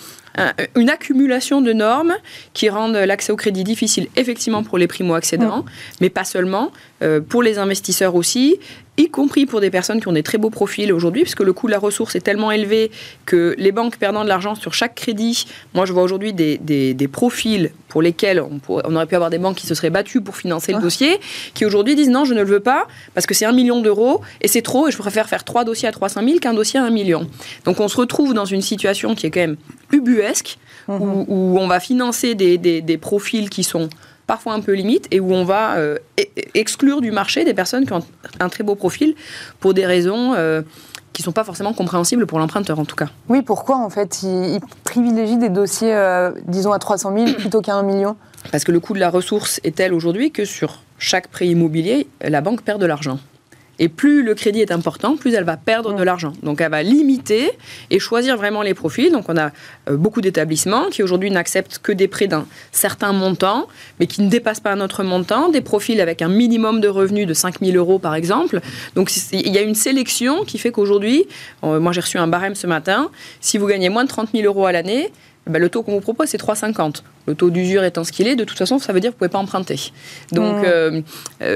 une 0.75 0.89
accumulation 0.89 1.61
de 1.61 1.73
normes 1.73 2.13
qui 2.53 2.69
rendent 2.69 2.95
l'accès 2.95 3.31
au 3.31 3.35
crédit 3.35 3.63
difficile, 3.63 4.07
effectivement, 4.15 4.63
pour 4.63 4.77
les 4.77 4.87
primo-accédants, 4.87 5.59
mm. 5.59 5.65
mais 6.01 6.09
pas 6.09 6.23
seulement, 6.23 6.71
pour 7.29 7.41
les 7.41 7.57
investisseurs 7.57 8.15
aussi, 8.15 8.59
y 8.97 9.09
compris 9.09 9.45
pour 9.45 9.61
des 9.61 9.69
personnes 9.69 9.99
qui 9.99 10.07
ont 10.07 10.13
des 10.13 10.23
très 10.23 10.37
beaux 10.37 10.49
profils 10.49 10.91
aujourd'hui, 10.91 11.23
puisque 11.23 11.41
le 11.41 11.53
coût 11.53 11.67
de 11.67 11.71
la 11.71 11.79
ressource 11.79 12.15
est 12.15 12.21
tellement 12.21 12.51
élevé 12.51 12.91
que 13.25 13.55
les 13.57 13.71
banques 13.71 13.97
perdant 13.97 14.23
de 14.23 14.29
l'argent 14.29 14.55
sur 14.55 14.73
chaque 14.73 14.95
crédit, 14.95 15.45
moi 15.73 15.85
je 15.85 15.93
vois 15.93 16.03
aujourd'hui 16.03 16.33
des, 16.33 16.57
des, 16.57 17.07
profils 17.07 17.71
pour 17.87 18.01
lesquels 18.01 18.39
on, 18.39 18.59
on, 18.67 18.95
aurait 18.95 19.05
pu 19.05 19.15
avoir 19.15 19.29
des 19.29 19.37
banques 19.37 19.57
qui 19.57 19.67
se 19.67 19.75
seraient 19.75 19.89
battues 19.89 20.21
pour 20.21 20.35
financer 20.35 20.71
le 20.71 20.77
ah. 20.77 20.81
dossier, 20.81 21.19
qui 21.53 21.65
aujourd'hui 21.65 21.95
disent 21.95 22.09
non, 22.09 22.25
je 22.25 22.33
ne 22.33 22.41
le 22.41 22.47
veux 22.47 22.59
pas, 22.59 22.87
parce 23.13 23.25
que 23.25 23.33
c'est 23.33 23.45
un 23.45 23.51
million 23.51 23.81
d'euros, 23.81 24.21
et 24.41 24.47
c'est 24.47 24.61
trop, 24.61 24.87
et 24.87 24.91
je 24.91 24.97
préfère 24.97 25.27
faire 25.27 25.43
trois 25.43 25.63
dossiers 25.63 25.87
à 25.87 25.91
300 25.91 26.21
000 26.25 26.39
qu'un 26.39 26.53
dossier 26.53 26.79
à 26.79 26.83
un 26.83 26.89
million. 26.91 27.27
Donc 27.65 27.79
on 27.79 27.87
se 27.87 27.97
retrouve 27.97 28.33
dans 28.33 28.45
une 28.45 28.61
situation 28.61 29.15
qui 29.15 29.25
est 29.25 29.31
quand 29.31 29.41
même 29.41 29.57
ubuesque, 29.91 30.57
où, 30.87 30.93
mhm. 30.93 31.25
où, 31.27 31.57
on 31.59 31.67
va 31.67 31.79
financer 31.79 32.35
des, 32.35 32.57
des 32.57 32.97
profils 32.97 33.49
qui 33.49 33.63
sont 33.63 33.89
parfois 34.27 34.53
un 34.53 34.61
peu 34.61 34.73
limite, 34.73 35.07
et 35.11 35.19
où 35.19 35.33
on 35.33 35.43
va 35.43 35.75
euh, 35.75 35.97
e-, 36.19 36.23
exclure 36.53 37.01
du 37.01 37.11
marché 37.11 37.43
des 37.43 37.53
personnes 37.53 37.85
qui 37.85 37.93
ont 37.93 38.03
un 38.39 38.49
très 38.49 38.63
beau 38.63 38.75
profil 38.75 39.15
pour 39.59 39.73
des 39.73 39.85
raisons 39.85 40.33
euh, 40.35 40.61
qui 41.13 41.21
ne 41.21 41.25
sont 41.25 41.31
pas 41.31 41.43
forcément 41.43 41.73
compréhensibles 41.73 42.25
pour 42.25 42.39
l'emprunteur 42.39 42.79
en 42.79 42.85
tout 42.85 42.95
cas. 42.95 43.07
Oui, 43.29 43.41
pourquoi 43.41 43.77
en 43.77 43.89
fait 43.89 44.23
ils, 44.23 44.59
privilégient 44.83 45.37
des 45.37 45.49
dossiers, 45.49 45.93
euh, 45.93 46.31
disons, 46.47 46.71
à 46.71 46.79
300 46.79 47.13
000 47.15 47.33
plutôt 47.37 47.61
qu'à 47.61 47.75
1 47.75 47.83
million? 47.83 48.15
Parce 48.51 48.63
que 48.63 48.71
le 48.71 48.79
coût 48.79 48.93
de 48.93 48.99
la 48.99 49.09
ressource 49.09 49.59
est 49.63 49.75
tel 49.75 49.93
aujourd'hui 49.93 50.31
que 50.31 50.45
sur 50.45 50.81
chaque 50.97 51.27
prêt 51.27 51.47
immobilier, 51.47 52.07
la 52.21 52.41
banque 52.41 52.61
perd 52.61 52.79
de 52.79 52.85
l'argent. 52.85 53.19
Et 53.81 53.89
plus 53.89 54.21
le 54.21 54.35
crédit 54.35 54.61
est 54.61 54.71
important, 54.71 55.17
plus 55.17 55.33
elle 55.33 55.43
va 55.43 55.57
perdre 55.57 55.95
de 55.95 56.03
l'argent. 56.03 56.33
Donc 56.43 56.61
elle 56.61 56.69
va 56.69 56.83
limiter 56.83 57.49
et 57.89 57.97
choisir 57.97 58.37
vraiment 58.37 58.61
les 58.61 58.75
profils. 58.75 59.11
Donc 59.11 59.25
on 59.27 59.35
a 59.35 59.49
euh, 59.89 59.97
beaucoup 59.97 60.21
d'établissements 60.21 60.89
qui 60.91 61.01
aujourd'hui 61.01 61.31
n'acceptent 61.31 61.79
que 61.79 61.91
des 61.91 62.07
prêts 62.07 62.27
d'un 62.27 62.45
certain 62.71 63.11
montant, 63.11 63.67
mais 63.99 64.05
qui 64.05 64.21
ne 64.21 64.29
dépassent 64.29 64.59
pas 64.59 64.71
un 64.71 64.81
autre 64.81 65.03
montant, 65.03 65.49
des 65.49 65.61
profils 65.61 65.99
avec 65.99 66.21
un 66.21 66.27
minimum 66.27 66.79
de 66.79 66.87
revenus 66.87 67.25
de 67.25 67.33
5 67.33 67.59
000 67.59 67.75
euros 67.75 67.97
par 67.97 68.13
exemple. 68.13 68.61
Donc 68.95 69.11
il 69.31 69.51
y 69.51 69.57
a 69.57 69.61
une 69.61 69.73
sélection 69.73 70.45
qui 70.45 70.59
fait 70.59 70.71
qu'aujourd'hui, 70.71 71.25
euh, 71.63 71.79
moi 71.79 71.91
j'ai 71.91 72.01
reçu 72.01 72.19
un 72.19 72.27
barème 72.27 72.53
ce 72.53 72.67
matin, 72.67 73.09
si 73.39 73.57
vous 73.57 73.65
gagnez 73.65 73.89
moins 73.89 74.03
de 74.03 74.09
30 74.09 74.29
000 74.31 74.45
euros 74.45 74.67
à 74.67 74.71
l'année, 74.71 75.11
ben, 75.47 75.59
le 75.59 75.69
taux 75.69 75.81
qu'on 75.81 75.93
vous 75.93 76.01
propose, 76.01 76.27
c'est 76.27 76.39
3,50. 76.39 77.01
Le 77.25 77.33
taux 77.33 77.49
d'usure 77.49 77.83
étant 77.83 78.03
ce 78.03 78.11
qu'il 78.11 78.27
est, 78.27 78.35
de 78.35 78.43
toute 78.43 78.57
façon, 78.57 78.77
ça 78.77 78.93
veut 78.93 78.99
dire 78.99 79.09
que 79.11 79.15
vous 79.15 79.25
ne 79.25 79.29
pouvez 79.29 79.33
pas 79.33 79.39
emprunter. 79.39 79.91
Donc, 80.31 80.57
mmh. 80.57 80.65
euh, 80.65 81.01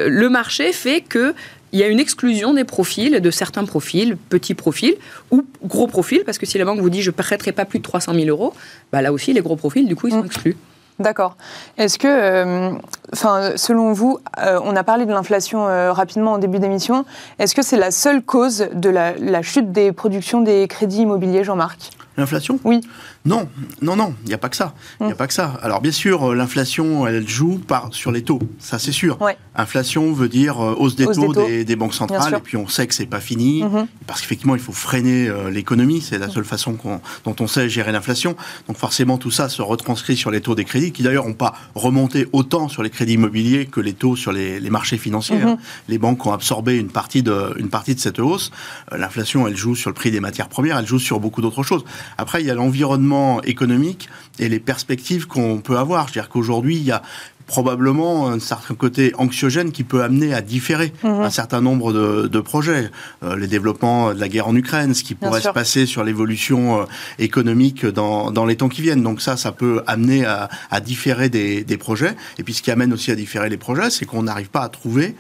le 0.10 0.30
marché 0.30 0.74
fait 0.74 1.02
que 1.02 1.36
il 1.76 1.80
y 1.80 1.84
a 1.84 1.88
une 1.88 2.00
exclusion 2.00 2.54
des 2.54 2.64
profils, 2.64 3.20
de 3.20 3.32
certains 3.32 3.66
profils, 3.66 4.16
petits 4.16 4.54
profils 4.54 4.96
ou 5.30 5.46
gros 5.62 5.88
profils, 5.88 6.24
parce 6.26 6.38
que 6.38 6.46
si 6.46 6.58
la 6.58 6.64
banque 6.64 6.80
vous 6.80 6.90
dit 6.90 7.02
je 7.02 7.10
ne 7.10 7.16
prêterai 7.16 7.52
pas 7.52 7.66
plus 7.66 7.80
de 7.80 7.84
300 7.84 8.14
000 8.14 8.28
euros, 8.28 8.54
bah 8.94 9.02
là 9.02 9.12
aussi 9.12 9.34
les 9.34 9.42
gros 9.42 9.58
profils, 9.58 9.86
du 9.86 9.94
coup, 9.94 10.08
ils 10.08 10.14
sont 10.14 10.24
mm. 10.24 10.28
exclus. 10.28 10.58
D'accord. 11.00 11.36
Est-ce 11.78 12.00
que, 12.00 12.08
euh, 12.08 13.58
selon 13.58 13.92
vous, 13.92 14.20
euh, 14.38 14.58
on 14.64 14.74
a 14.78 14.84
parlé 14.86 15.06
de 15.06 15.12
l'inflation 15.12 15.68
euh, 15.68 15.92
rapidement 15.92 16.32
en 16.32 16.38
début 16.38 16.60
d'émission, 16.60 17.04
est-ce 17.40 17.54
que 17.54 17.62
c'est 17.62 17.76
la 17.76 17.92
seule 17.92 18.22
cause 18.22 18.70
de 18.74 18.90
la 18.90 19.42
chute 19.42 19.74
des 19.74 19.92
productions 19.92 20.40
des 20.40 20.70
crédits 20.70 21.02
immobiliers, 21.02 21.44
Jean-Marc? 21.44 21.92
L'inflation? 22.18 22.60
Oui. 22.64 22.82
Non, 23.26 23.50
non, 23.82 23.96
non, 23.96 24.14
il 24.24 24.30
n'y 24.30 24.34
a 24.34 24.38
pas 24.38 24.50
que 24.50 24.56
ça. 24.56 24.74
Il 25.02 25.08
a 25.08 25.10
mm. 25.10 25.16
pas 25.16 25.28
que 25.28 25.34
ça. 25.34 25.60
Alors 25.62 25.82
bien 25.82 25.92
sûr, 25.92 26.32
euh, 26.32 26.36
l'inflation, 26.36 27.08
elle 27.08 27.28
joue 27.28 27.58
par, 27.58 27.90
sur 27.92 28.12
les 28.12 28.24
taux, 28.24 28.40
ça 28.60 28.80
c'est 28.80 28.92
sûr. 28.92 29.18
Inflation 29.56 30.14
veut 30.14 30.30
dire 30.30 30.64
euh, 30.64 30.76
hausse 30.78 30.96
des 30.96 31.06
taux, 31.06 31.34
des, 31.34 31.76
banques 31.76 31.94
centrales, 31.94 32.36
et 32.36 32.40
puis 32.40 32.56
on 32.56 32.68
sait 32.68 32.88
que 32.88 32.94
c'est 32.94 33.06
pas 33.06 33.20
fini, 33.20 33.64
mm-hmm. 33.64 33.88
parce 34.08 34.22
qu'effectivement, 34.22 34.56
il 34.56 34.62
faut 34.62 34.72
freiner 34.72 35.28
euh, 35.28 35.50
l'économie, 35.50 36.02
c'est 36.02 36.18
la 36.18 36.30
seule 36.30 36.46
façon 36.46 36.78
dont 37.24 37.36
on 37.40 37.48
sait 37.48 37.68
gérer 37.68 37.92
l'inflation. 37.92 38.36
Donc 38.68 38.78
forcément, 38.78 39.18
tout 39.18 39.32
ça 39.32 39.50
se 39.50 39.62
retranscrit 39.62 40.16
sur 40.16 40.32
les 40.32 40.42
taux 40.42 40.56
des 40.56 40.66
crédits, 40.66 40.92
qui 40.92 41.04
d'ailleurs 41.04 41.26
n'ont 41.26 41.34
pas 41.34 41.54
remonté 41.74 42.28
autant 42.32 42.70
sur 42.70 42.84
les 42.84 42.90
crédits 42.90 43.14
immobiliers 43.14 43.66
que 43.66 43.82
les 43.82 43.94
taux 43.94 44.16
sur 44.16 44.32
les, 44.32 44.60
marchés 44.70 44.98
financiers. 44.98 45.42
Hein. 45.42 45.56
Mm-hmm. 45.56 45.90
Les 45.90 45.98
banques 45.98 46.26
ont 46.26 46.34
absorbé 46.34 46.78
une 46.78 46.90
partie 46.90 47.24
de, 47.24 47.56
une 47.58 47.70
partie 47.70 47.96
de 47.96 48.00
cette 48.00 48.20
hausse. 48.20 48.52
L'inflation, 48.92 49.48
elle 49.48 49.56
joue 49.56 49.76
sur 49.76 49.90
le 49.90 49.94
prix 49.94 50.12
des 50.12 50.20
matières 50.20 50.50
premières, 50.50 50.78
elle 50.78 50.88
joue 50.88 51.00
sur 51.00 51.20
beaucoup 51.20 51.42
d'autres 51.42 51.64
choses. 51.64 51.84
Après, 52.18 52.42
il 52.42 52.48
y 52.48 52.52
a 52.52 52.56
l'environnement 52.56 53.42
économique 53.44 54.10
et 54.40 54.50
les 54.50 54.60
perspectives 54.60 55.28
qu'on 55.28 55.60
peut 55.60 55.78
avoir. 55.78 56.10
C'est-à-dire 56.10 56.30
qu'aujourd'hui, 56.30 56.76
il 56.78 56.84
y 56.84 56.92
a 56.92 57.02
probablement 57.48 58.30
un 58.30 58.40
certain 58.40 58.74
côté 58.74 59.14
anxiogène 59.18 59.72
qui 59.72 59.84
peut 59.84 60.04
amener 60.04 60.34
à 60.34 60.42
différer 60.42 60.92
mhm. 61.04 61.12
un 61.12 61.30
certain 61.30 61.62
nombre 61.62 61.94
de, 61.94 62.40
projets. 62.40 62.90
Euh, 63.24 63.36
les 63.36 63.48
développements 63.48 64.14
de 64.14 64.20
la 64.20 64.28
guerre 64.28 64.48
en 64.48 64.56
Ukraine, 64.56 64.94
ce 64.94 65.04
qui 65.04 65.16
pourrait 65.16 65.42
se 65.42 65.50
passer 65.50 65.86
sur 65.86 66.04
l'évolution 66.04 66.82
euh, 66.82 66.86
économique 67.20 67.86
dans, 67.86 68.46
les 68.46 68.56
temps 68.56 68.70
qui 68.70 68.82
viennent. 68.82 69.04
Donc 69.04 69.22
ça, 69.22 69.38
ça 69.38 69.52
peut 69.52 69.84
amener 69.88 70.26
à, 70.26 70.50
différer 70.82 71.30
des, 71.30 71.78
projets. 71.78 72.16
Et 72.40 72.44
puis 72.44 72.54
ce 72.54 72.62
qui 72.62 72.72
amène 72.72 72.94
aussi 72.94 73.12
à 73.12 73.16
différer 73.16 73.50
les 73.50 73.58
projets, 73.58 73.90
c'est 73.90 74.06
qu'on 74.06 74.24
n'arrive 74.24 74.50
pas 74.50 74.62
à 74.62 74.70
trouver 74.70 75.16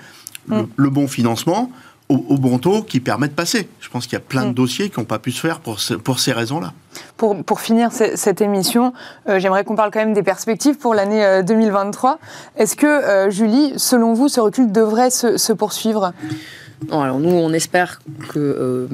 le, 0.47 0.63
mm. 0.63 0.67
le 0.75 0.89
bon 0.89 1.07
financement 1.07 1.71
au, 2.09 2.37
bon 2.37 2.59
taux 2.59 2.83
qui 2.83 2.99
permet 2.99 3.27
de 3.27 3.33
passer. 3.33 3.67
Je 3.79 3.89
pense 3.89 4.05
qu'il 4.05 4.13
y 4.13 4.17
a 4.17 4.19
plein 4.21 4.43
de 4.43 4.49
mm. 4.49 4.53
dossiers 4.53 4.89
qui 4.89 4.99
n'ont 4.99 5.05
pas 5.05 5.19
pu 5.19 5.31
se 5.31 5.39
faire 5.39 5.59
pour, 5.59 5.77
pour 6.03 6.19
ces 6.19 6.33
raisons-là. 6.33 6.73
Pour, 7.17 7.43
pour, 7.43 7.59
finir 7.61 7.91
cette 7.91 8.41
émission, 8.41 8.93
euh, 9.27 9.39
j'aimerais 9.39 9.63
qu'on 9.63 9.75
parle 9.75 9.91
quand 9.91 9.99
même 9.99 10.13
des 10.13 10.23
perspectives 10.23 10.77
pour 10.77 10.93
l'année 10.93 11.43
2023. 11.43 12.11
Euh, 12.11 12.61
Est-ce 12.61 12.75
que, 12.75 12.85
euh, 12.85 13.29
Julie, 13.29 13.73
selon 13.77 14.13
vous, 14.13 14.29
ce 14.29 14.39
recul 14.39 14.71
devrait 14.71 15.09
se, 15.09 15.37
se 15.37 15.51
poursuivre? 15.51 16.13
Alors 16.91 17.19
nous, 17.19 17.31
on 17.31 17.51
espère 17.53 18.01
que 18.29 18.87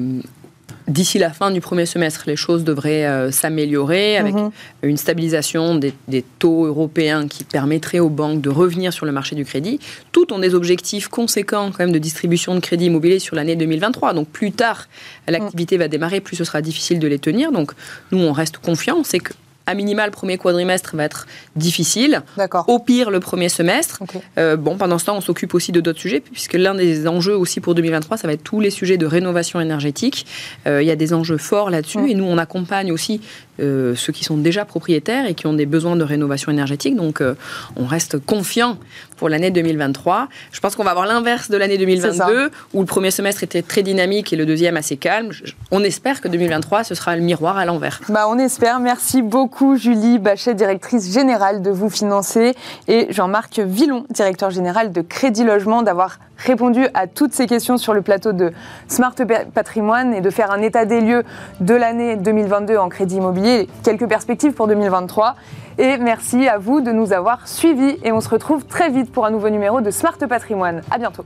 D'ici 0.92 1.18
la 1.18 1.30
fin 1.30 1.50
du 1.50 1.62
premier 1.62 1.86
semestre, 1.86 2.24
les 2.26 2.36
choses 2.36 2.64
devraient 2.64 3.06
euh, 3.06 3.30
s'améliorer 3.30 4.18
avec 4.18 4.34
mhm. 4.34 4.50
une 4.82 4.98
stabilisation 4.98 5.74
des, 5.74 5.94
taux 6.38 6.66
européens 6.66 7.28
qui 7.28 7.44
permettrait 7.44 7.98
aux 7.98 8.10
banques 8.10 8.42
de 8.42 8.50
revenir 8.50 8.92
sur 8.92 9.06
le 9.06 9.12
marché 9.12 9.34
du 9.34 9.46
crédit. 9.46 9.80
Tout 10.12 10.34
ont 10.34 10.38
des 10.38 10.54
objectifs 10.54 11.08
conséquents 11.08 11.70
quand 11.70 11.78
même 11.78 11.92
de 11.92 11.98
distribution 11.98 12.54
de 12.54 12.60
crédit 12.60 12.86
immobilier 12.86 13.20
sur 13.20 13.36
l'année 13.36 13.56
2023. 13.56 14.12
Donc 14.12 14.28
plus 14.28 14.52
tard 14.52 14.86
l'activité 15.28 15.78
va 15.78 15.88
démarrer, 15.88 16.20
plus 16.20 16.36
ce 16.36 16.44
sera 16.44 16.60
difficile 16.60 16.98
de 16.98 17.08
les 17.08 17.18
tenir. 17.18 17.52
Donc 17.52 17.72
nous, 18.10 18.18
on 18.18 18.32
reste 18.32 18.58
confiants. 18.58 19.02
C'est 19.02 19.20
que 19.20 19.32
à 19.66 19.74
minima, 19.74 20.06
le 20.06 20.12
premier 20.12 20.38
quadrimestre 20.38 20.96
va 20.96 21.04
être 21.04 21.26
difficile. 21.56 22.22
Au 22.66 22.78
pire, 22.78 23.10
le 23.10 23.20
premier 23.20 23.48
semestre. 23.48 24.02
Euh, 24.38 24.56
bon, 24.56 24.76
pendant 24.76 24.98
ce 24.98 25.06
temps, 25.06 25.16
on 25.16 25.20
s'occupe 25.20 25.54
aussi 25.54 25.72
de 25.72 25.80
d'autres 25.80 26.00
sujets, 26.00 26.20
puisque 26.20 26.54
l'un 26.54 26.74
des 26.74 27.06
enjeux 27.06 27.36
aussi 27.36 27.60
pour 27.60 27.74
2023, 27.74 28.16
ça 28.16 28.26
va 28.26 28.34
être 28.34 28.42
tous 28.42 28.60
les 28.60 28.70
sujets 28.70 28.96
de 28.96 29.06
rénovation 29.06 29.60
énergétique. 29.60 30.26
Euh, 30.66 30.82
il 30.82 30.88
y 30.88 30.90
a 30.90 30.96
des 30.96 31.14
enjeux 31.14 31.38
forts 31.38 31.70
là-dessus, 31.70 31.98
mm. 31.98 32.08
et 32.08 32.14
nous, 32.14 32.24
on 32.24 32.38
accompagne 32.38 32.92
aussi 32.92 33.20
euh, 33.60 33.94
ceux 33.94 34.12
qui 34.12 34.24
sont 34.24 34.36
déjà 34.36 34.64
propriétaires 34.64 35.26
et 35.26 35.34
qui 35.34 35.46
ont 35.46 35.54
des 35.54 35.66
besoins 35.66 35.96
de 35.96 36.04
rénovation 36.04 36.50
énergétique. 36.50 36.96
Donc, 36.96 37.22
on 37.76 37.86
reste 37.86 38.18
confiant 38.18 38.78
pour 39.22 39.28
l'année 39.28 39.52
2023. 39.52 40.26
Je 40.50 40.58
pense 40.58 40.74
qu'on 40.74 40.82
va 40.82 40.90
avoir 40.90 41.06
l'inverse 41.06 41.48
de 41.48 41.56
l'année 41.56 41.78
2022, 41.78 42.50
où 42.74 42.80
le 42.80 42.86
premier 42.86 43.12
semestre 43.12 43.44
était 43.44 43.62
très 43.62 43.84
dynamique 43.84 44.32
et 44.32 44.36
le 44.36 44.44
deuxième 44.44 44.76
assez 44.76 44.96
calme. 44.96 45.30
On 45.70 45.84
espère 45.84 46.20
que 46.20 46.26
2023, 46.26 46.82
ce 46.82 46.96
sera 46.96 47.14
le 47.14 47.22
miroir 47.22 47.56
à 47.56 47.64
l'envers. 47.64 48.00
Bah, 48.08 48.26
on 48.28 48.36
espère. 48.36 48.80
Merci 48.80 49.22
beaucoup 49.22 49.76
Julie 49.76 50.18
Bachet, 50.18 50.54
directrice 50.54 51.14
générale 51.14 51.62
de 51.62 51.70
Vous 51.70 51.88
Financer, 51.88 52.56
et 52.88 53.06
Jean-Marc 53.10 53.60
Villon, 53.60 54.06
directeur 54.10 54.50
général 54.50 54.90
de 54.90 55.02
Crédit 55.02 55.44
Logement, 55.44 55.84
d'avoir 55.84 56.18
répondu 56.38 56.88
à 56.92 57.06
toutes 57.06 57.32
ces 57.32 57.46
questions 57.46 57.78
sur 57.78 57.94
le 57.94 58.02
plateau 58.02 58.32
de 58.32 58.50
Smart 58.88 59.14
Patrimoine 59.54 60.14
et 60.14 60.20
de 60.20 60.30
faire 60.30 60.50
un 60.50 60.62
état 60.62 60.84
des 60.84 61.00
lieux 61.00 61.22
de 61.60 61.74
l'année 61.74 62.16
2022 62.16 62.76
en 62.76 62.88
crédit 62.88 63.18
immobilier, 63.18 63.68
quelques 63.84 64.08
perspectives 64.08 64.52
pour 64.52 64.66
2023. 64.66 65.36
Et 65.78 65.96
merci 65.98 66.48
à 66.48 66.58
vous 66.58 66.80
de 66.80 66.92
nous 66.92 67.12
avoir 67.12 67.48
suivis 67.48 67.96
et 68.02 68.12
on 68.12 68.20
se 68.20 68.28
retrouve 68.28 68.64
très 68.64 68.90
vite 68.90 69.10
pour 69.10 69.26
un 69.26 69.30
nouveau 69.30 69.50
numéro 69.50 69.80
de 69.80 69.90
Smart 69.90 70.18
Patrimoine. 70.18 70.82
À 70.90 70.98
bientôt. 70.98 71.24